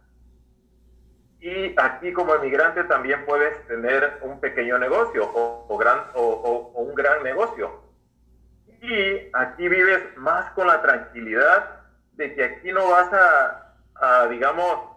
[1.40, 7.22] Y aquí como emigrante también puedes tener un pequeño negocio o, gran, o, un gran
[7.22, 7.80] negocio.
[8.80, 11.81] Y aquí vives más con la tranquilidad
[12.12, 14.92] de que aquí no vas a, digamos,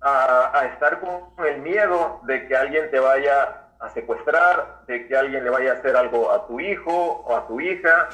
[0.00, 5.44] a, estar con el miedo de que alguien te vaya a secuestrar, de que alguien
[5.44, 8.08] le vaya a hacer algo a tu hijo o a tu hija.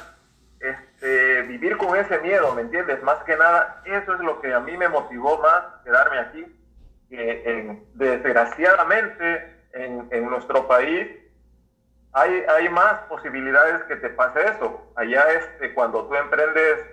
[0.59, 3.03] Este, vivir con ese miedo, ¿me entiendes?
[3.03, 6.59] Más que nada, eso es lo que a mí me motivó más quedarme aquí.
[7.09, 11.07] Que desgraciadamente en, en, nuestro país
[12.13, 14.91] hay, hay más posibilidades que te pase eso.
[14.95, 16.92] Allá este, cuando tú emprendes,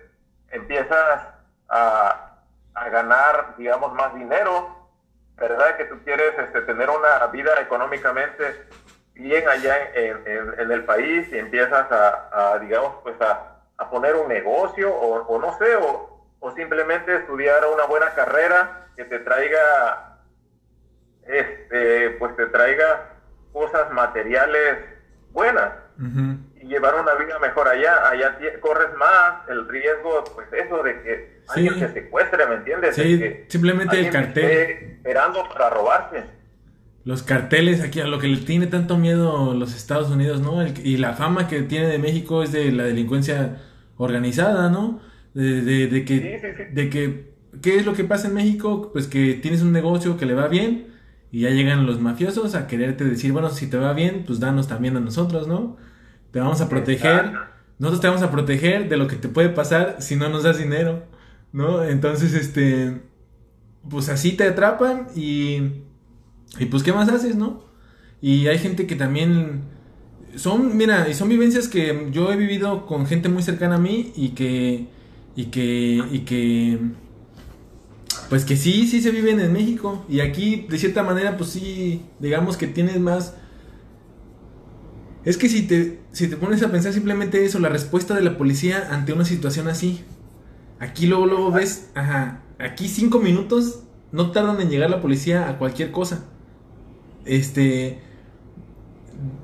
[0.50, 1.22] empiezas
[1.68, 2.30] a,
[2.74, 4.88] a ganar, digamos, más dinero,
[5.36, 5.76] ¿verdad?
[5.76, 8.66] Que tú quieres este, tener una vida económicamente
[9.14, 13.46] bien allá en, el país y empiezas a, digamos, pues a,
[13.90, 19.18] poner un negocio o, no sé, o, o, simplemente estudiar una buena carrera que te
[19.20, 20.18] traiga,
[21.26, 23.08] este, pues te traiga
[23.52, 24.78] cosas materiales
[25.32, 25.72] buenas
[26.70, 28.08] llevar una vida mejor allá.
[28.08, 32.94] Allá corres más el riesgo, pues eso de que alguien te secuestre, ¿me entiendes?
[32.94, 34.50] Sí, simplemente el cartel.
[34.96, 36.24] Esperando para robarse.
[37.04, 40.62] Los carteles aquí, a lo que le tiene tanto miedo los Estados Unidos, ¿no?
[40.62, 43.56] y la fama que tiene de México es de la delincuencia
[43.96, 45.00] organizada, ¿no?
[45.32, 47.32] De, de, que, de que,
[47.62, 48.90] ¿qué es lo que pasa en México?
[48.92, 50.88] Pues que tienes un negocio que le va bien
[51.32, 54.68] y ya llegan los mafiosos a quererte decir, bueno, si te va bien, pues danos
[54.68, 55.78] también a nosotros, ¿no?
[56.32, 57.32] Te vamos a proteger,
[57.78, 60.58] nosotros te vamos a proteger de lo que te puede pasar si no nos das
[60.58, 61.04] dinero,
[61.52, 61.82] ¿no?
[61.84, 63.00] Entonces, este,
[63.88, 65.82] pues así te atrapan y,
[66.58, 67.64] y pues, ¿qué más haces, no?
[68.20, 69.62] Y hay gente que también
[70.36, 74.12] son, mira, y son vivencias que yo he vivido con gente muy cercana a mí
[74.14, 74.86] y que,
[75.34, 76.78] y que, y que,
[78.28, 80.04] pues que sí, sí se viven en México.
[80.08, 83.34] Y aquí, de cierta manera, pues sí, digamos que tienes más
[85.24, 88.38] es que si te, si te pones a pensar simplemente eso, la respuesta de la
[88.38, 90.04] policía ante una situación así.
[90.78, 93.80] Aquí luego, luego ves, ajá, aquí cinco minutos
[94.12, 96.24] no tardan en llegar la policía a cualquier cosa.
[97.26, 98.00] Este,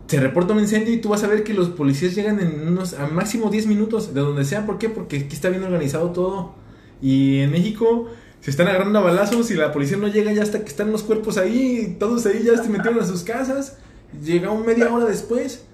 [0.07, 2.95] se reporta un incendio y tú vas a ver que los policías llegan en unos,
[2.95, 4.65] a máximo 10 minutos, de donde sea.
[4.65, 4.89] ¿Por qué?
[4.89, 6.55] Porque aquí está bien organizado todo.
[7.03, 8.09] Y en México
[8.41, 11.03] se están agarrando a balazos y la policía no llega ya hasta que están los
[11.03, 13.77] cuerpos ahí, todos ahí ya se metieron a sus casas.
[14.25, 15.66] Llega un media hora después.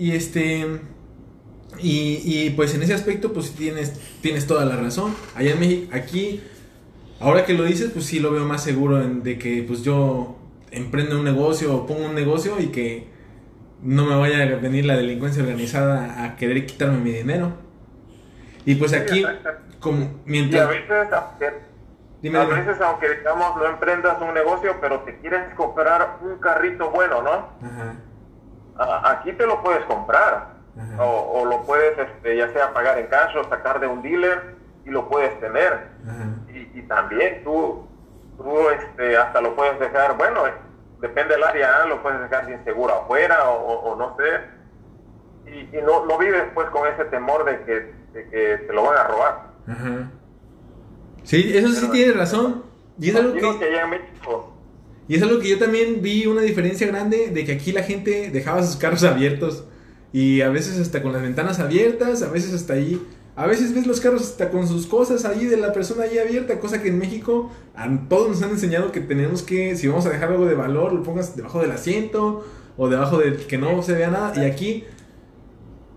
[0.00, 0.66] Y este.
[1.78, 5.14] Y, y, pues en ese aspecto, pues tienes, tienes toda la razón.
[5.34, 6.42] Allá en México, aquí,
[7.20, 10.38] ahora que lo dices, pues sí lo veo más seguro de que pues yo
[10.70, 13.08] emprendo un negocio o pongo un negocio y que
[13.82, 17.52] no me vaya a venir la delincuencia organizada a querer quitarme mi dinero.
[18.64, 19.24] Y pues aquí,
[19.80, 20.62] como mientras...
[20.62, 26.38] a veces, a veces, aunque digamos no emprendas un negocio, pero te quieres comprar un
[26.38, 27.30] carrito bueno, ¿no?
[27.66, 27.96] Ajá
[28.80, 30.60] aquí te lo puedes comprar.
[30.98, 34.54] O, lo puedes, este, ya sea pagar en cash o sacar de un dealer
[34.86, 35.88] y lo puedes tener.
[36.48, 37.86] Y, también tú,
[38.36, 40.42] tú este, hasta lo puedes dejar, bueno,
[41.00, 41.88] depende del área, ¿eh?
[41.88, 45.50] lo puedes dejar sin seguro afuera o, no sé.
[45.50, 47.94] Y, no, no, vives pues con ese temor de que,
[48.30, 49.50] que te lo van a robar.
[51.24, 52.64] Sí, eso sí tiene razón.
[52.98, 53.58] Y es algo que...
[53.58, 54.49] que allá en México
[55.10, 58.30] y es algo que yo también vi una diferencia grande de que aquí la gente
[58.30, 59.64] dejaba sus carros abiertos.
[60.12, 63.04] Y a veces hasta con las ventanas abiertas, a veces hasta ahí.
[63.34, 66.60] A veces ves los carros hasta con sus cosas ahí de la persona ahí abierta,
[66.60, 70.10] cosa que en México a todos nos han enseñado que tenemos que, si vamos a
[70.10, 72.46] dejar algo de valor, lo pongas debajo del asiento
[72.76, 74.32] o debajo de que no se vea nada.
[74.40, 74.84] Y aquí,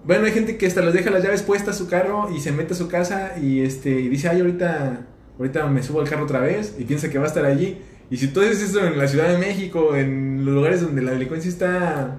[0.06, 2.52] bueno, hay gente que hasta les deja las llaves puestas a su carro y se
[2.52, 5.06] mete a su casa y este y dice, ay, ahorita,
[5.38, 7.77] ahorita me subo al carro otra vez y piensa que va a estar allí.
[8.09, 11.11] Y si tú haces eso en la Ciudad de México, en los lugares donde la
[11.11, 12.17] delincuencia está...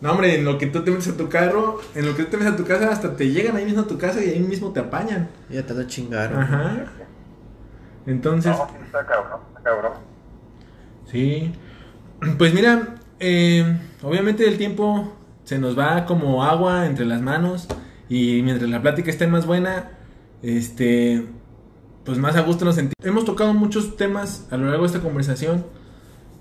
[0.00, 2.30] No, hombre, en lo que tú te metes a tu carro, en lo que tú
[2.32, 4.40] te metes a tu casa, hasta te llegan ahí mismo a tu casa y ahí
[4.40, 5.28] mismo te apañan.
[5.48, 6.40] Ya te lo chingaron.
[6.40, 6.86] Ajá.
[8.06, 8.56] Entonces...
[8.56, 9.92] No, está cabrón, está cabrón.
[11.10, 11.52] Sí.
[12.38, 15.12] Pues mira, eh, obviamente el tiempo
[15.44, 17.68] se nos va como agua entre las manos
[18.08, 19.90] y mientras la plática esté más buena,
[20.42, 21.26] este
[22.04, 22.94] pues más a gusto nos sentimos.
[23.04, 25.64] Hemos tocado muchos temas a lo largo de esta conversación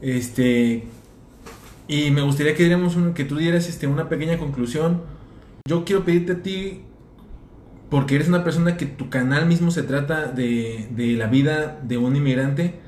[0.02, 0.88] Este,
[1.88, 5.02] y me gustaría que, diéramos que tú dieras este, una pequeña conclusión.
[5.68, 6.82] Yo quiero pedirte a ti,
[7.90, 11.98] porque eres una persona que tu canal mismo se trata de, de la vida de
[11.98, 12.80] un inmigrante.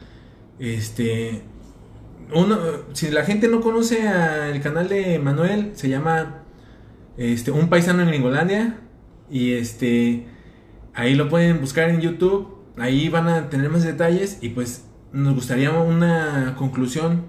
[0.60, 1.44] Este,
[2.34, 2.58] uno,
[2.94, 6.44] si la gente no conoce al canal de Manuel, se llama
[7.18, 8.80] este, Un paisano en Gringolandia.
[9.30, 10.26] Y este,
[10.94, 12.53] ahí lo pueden buscar en YouTube.
[12.78, 14.40] Ahí van a tener más detalles.
[14.41, 17.26] Y pues nos gustaría una conclusión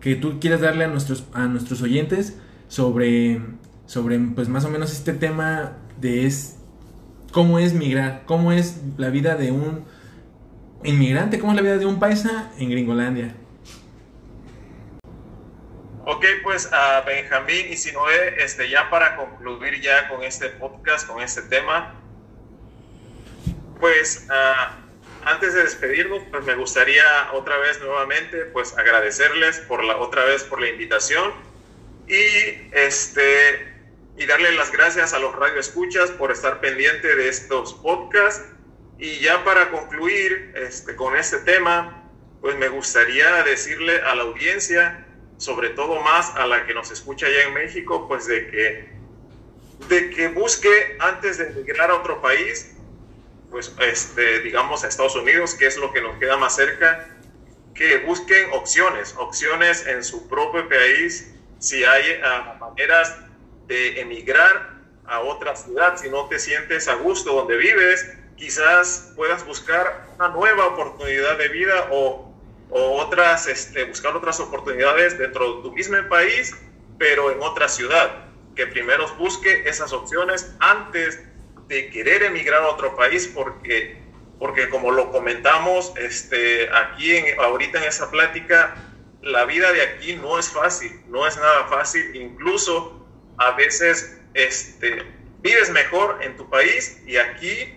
[0.00, 3.40] que tú quieras darle a nuestros, a nuestros oyentes sobre,
[3.86, 6.58] sobre pues más o menos este tema de es,
[7.32, 9.84] cómo es migrar, cómo es la vida de un
[10.84, 13.34] inmigrante, cómo es la vida de un paisa en Gringolandia.
[16.04, 21.20] Ok, pues a Benjamín y Sinoé, este, ya para concluir ya con este podcast, con
[21.20, 21.94] este tema,
[23.80, 24.85] pues ah,
[25.26, 30.44] antes de despedirnos, pues me gustaría otra vez nuevamente, pues agradecerles por la otra vez
[30.44, 31.32] por la invitación
[32.06, 33.74] y este
[34.16, 38.46] y darle las gracias a los radioescuchas por estar pendiente de estos podcasts.
[38.98, 42.08] Y ya para concluir este, con este tema,
[42.40, 45.06] pues me gustaría decirle a la audiencia
[45.38, 48.88] sobre todo más a la que nos escucha allá en México, pues de que,
[49.88, 52.75] de que busque antes de emigrar a otro país,
[53.50, 57.08] pues este, digamos a Estados Unidos, que es lo que nos queda más cerca,
[57.74, 63.16] que busquen opciones, opciones en su propio país, si hay uh, maneras
[63.66, 69.44] de emigrar a otra ciudad, si no te sientes a gusto donde vives, quizás puedas
[69.46, 72.26] buscar una nueva oportunidad de vida o
[72.70, 76.54] o otras, este, buscar otras oportunidades dentro de tu mismo país,
[76.98, 78.24] pero en otra ciudad.
[78.54, 81.20] Que primero busque esas opciones antes
[81.68, 83.98] de querer emigrar a otro país, porque,
[84.38, 88.74] porque como lo comentamos este, aquí en, ahorita en esa plática,
[89.22, 93.04] la vida de aquí no es fácil, no es nada fácil, incluso
[93.38, 95.02] a veces este,
[95.40, 97.74] vives mejor en tu país y aquí,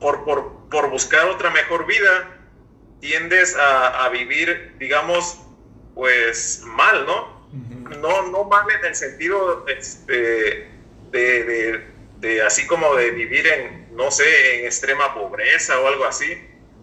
[0.00, 2.36] por, por, por buscar otra mejor vida,
[3.00, 5.40] tiendes a, a, vivir, digamos,
[5.94, 7.38] pues mal, ¿no?
[7.52, 7.98] Uh -huh.
[7.98, 10.68] No, no mal en el sentido este,
[11.10, 11.84] de, de,
[12.20, 16.26] de, así como de vivir en, no sé, en extrema pobreza o algo así,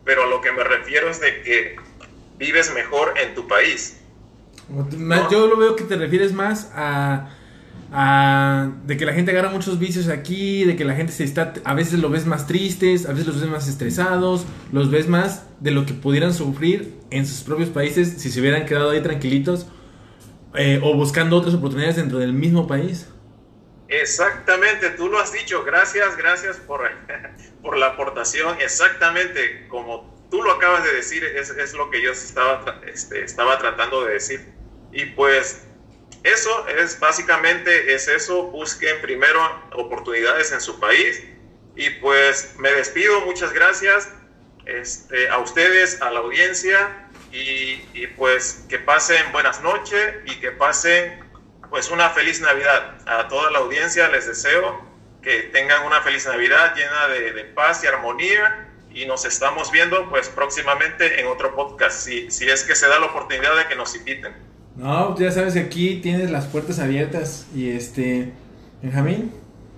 [0.03, 1.75] pero a lo que me refiero es de que
[2.37, 3.97] vives mejor en tu país.
[4.69, 5.29] ¿no?
[5.31, 7.29] Yo lo veo que te refieres más a,
[7.91, 11.53] a, de que la gente agarra muchos vicios aquí, de que la gente se está,
[11.63, 15.45] a veces lo ves más tristes, a veces los ves más estresados, los ves más
[15.59, 19.67] de lo que pudieran sufrir en sus propios países si se hubieran quedado ahí tranquilitos
[20.55, 23.07] eh, o buscando otras oportunidades dentro del mismo país.
[24.01, 26.89] Exactamente, tú lo has dicho, gracias, gracias por,
[27.61, 32.11] por la aportación, exactamente como tú lo acabas de decir, es, es lo que yo
[32.11, 34.53] estaba, este, estaba tratando de decir.
[34.91, 35.63] Y pues
[36.23, 39.39] eso es básicamente es eso, busquen primero
[39.73, 41.23] oportunidades en su país.
[41.76, 44.09] Y pues me despido, muchas gracias
[44.65, 47.01] este, a ustedes, a la audiencia.
[47.31, 51.24] Y, y, pues que pasen buenas noches y que pasen
[51.76, 52.95] pues una feliz Navidad.
[53.06, 54.80] A toda la audiencia les deseo
[55.22, 60.10] que tengan una feliz Navidad llena de, de paz y armonía y nos estamos viendo
[60.10, 63.76] pues próximamente en otro podcast, si, si es que se da la oportunidad de que
[63.76, 64.31] nos inviten.
[64.77, 67.45] No, ya sabes que aquí tienes las puertas abiertas.
[67.53, 68.31] Y este,
[68.81, 69.34] Benjamín.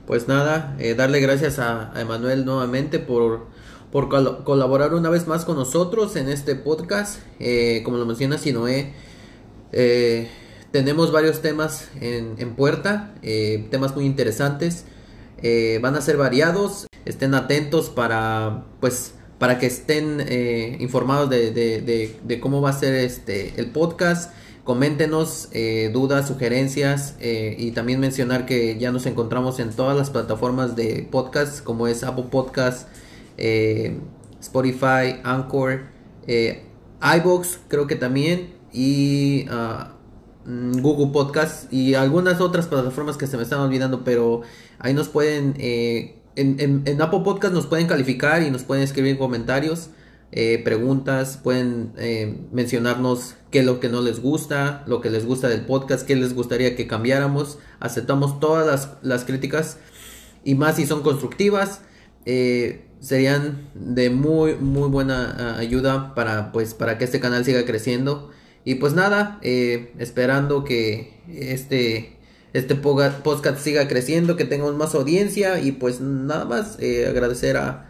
[0.05, 3.47] Pues nada, eh, darle gracias a, a Emanuel nuevamente por,
[3.91, 7.23] por col colaborar una vez más con nosotros en este podcast.
[7.39, 8.93] Eh, como lo menciona Sinoé,
[9.71, 10.29] eh,
[10.71, 14.85] tenemos varios temas en, en puerta, eh, temas muy interesantes.
[15.41, 21.51] Eh, van a ser variados, estén atentos para, pues, para que estén eh, informados de,
[21.51, 24.33] de, cómo va a ser este el podcast.
[24.63, 25.47] Coméntenos
[25.93, 31.63] dudas, sugerencias y también mencionar que ya nos encontramos en todas las plataformas de podcast
[31.63, 32.89] como es Apple Podcast,
[34.41, 35.83] Spotify, Anchor,
[36.27, 39.96] iBox creo que también y uh,
[40.47, 44.41] Google Podcast y algunas otras plataformas que se me están olvidando, pero
[44.79, 49.17] ahí nos pueden, en, en, en Apple Podcast nos pueden calificar y nos pueden escribir
[49.17, 49.89] comentarios.
[50.33, 55.25] Eh, preguntas, pueden eh, mencionarnos qué es lo que no les gusta, lo que les
[55.25, 57.59] gusta del podcast, qué les gustaría que cambiáramos.
[57.79, 59.77] Aceptamos todas las, las críticas
[60.43, 61.81] y más si son constructivas.
[62.25, 68.31] Eh, serían de muy muy buena ayuda para pues para que este canal siga creciendo
[68.67, 72.17] y pues nada esperando que este
[72.53, 76.77] este podcast siga creciendo que tengamos más audiencia y pues nada más
[77.09, 77.89] agradecer a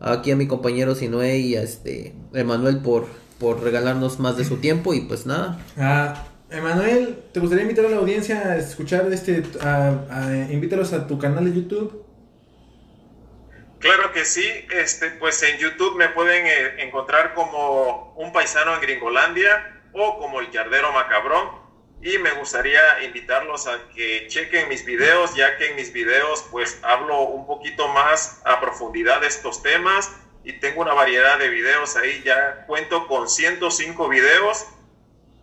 [0.00, 3.06] aquí a mi compañero Sinoé y a este Emanuel por,
[3.38, 5.58] por regalarnos más de su tiempo y pues nada.
[5.76, 11.06] Ah, Emanuel, ¿te gustaría invitar a la audiencia a escuchar este, a, a- invítalos a
[11.06, 12.04] tu canal de YouTube?
[13.80, 14.44] Claro que sí,
[14.74, 20.40] este, pues en YouTube me pueden eh, encontrar como un paisano en Gringolandia o como
[20.40, 21.66] el Yardero Macabrón.
[22.02, 26.78] Y me gustaría invitarlos a que chequen mis videos, ya que en mis videos pues
[26.82, 30.12] hablo un poquito más a profundidad de estos temas
[30.44, 34.66] y tengo una variedad de videos ahí, ya cuento con 105 videos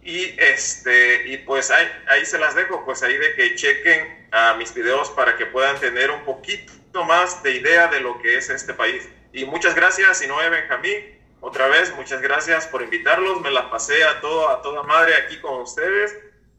[0.03, 4.53] y este y pues ahí, ahí se las dejo, pues ahí de que chequen a
[4.53, 8.49] mis videos para que puedan tener un poquito más de idea de lo que es
[8.49, 9.09] este país.
[9.33, 14.21] Y muchas gracias, Noé Benjamín, otra vez muchas gracias por invitarlos, me la pasé a
[14.21, 16.17] todo a toda madre aquí con ustedes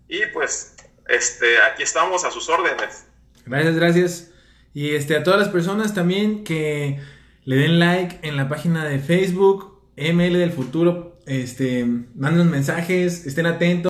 [0.09, 0.77] y pues
[1.09, 3.07] este aquí estamos a sus órdenes.
[3.47, 4.31] Gracias, gracias.
[4.75, 7.01] Y este, a todas las personas también que
[7.45, 13.47] le den like en la página de Facebook, ML del Futuro, este, manden mensajes, estén
[13.47, 13.83] atentos.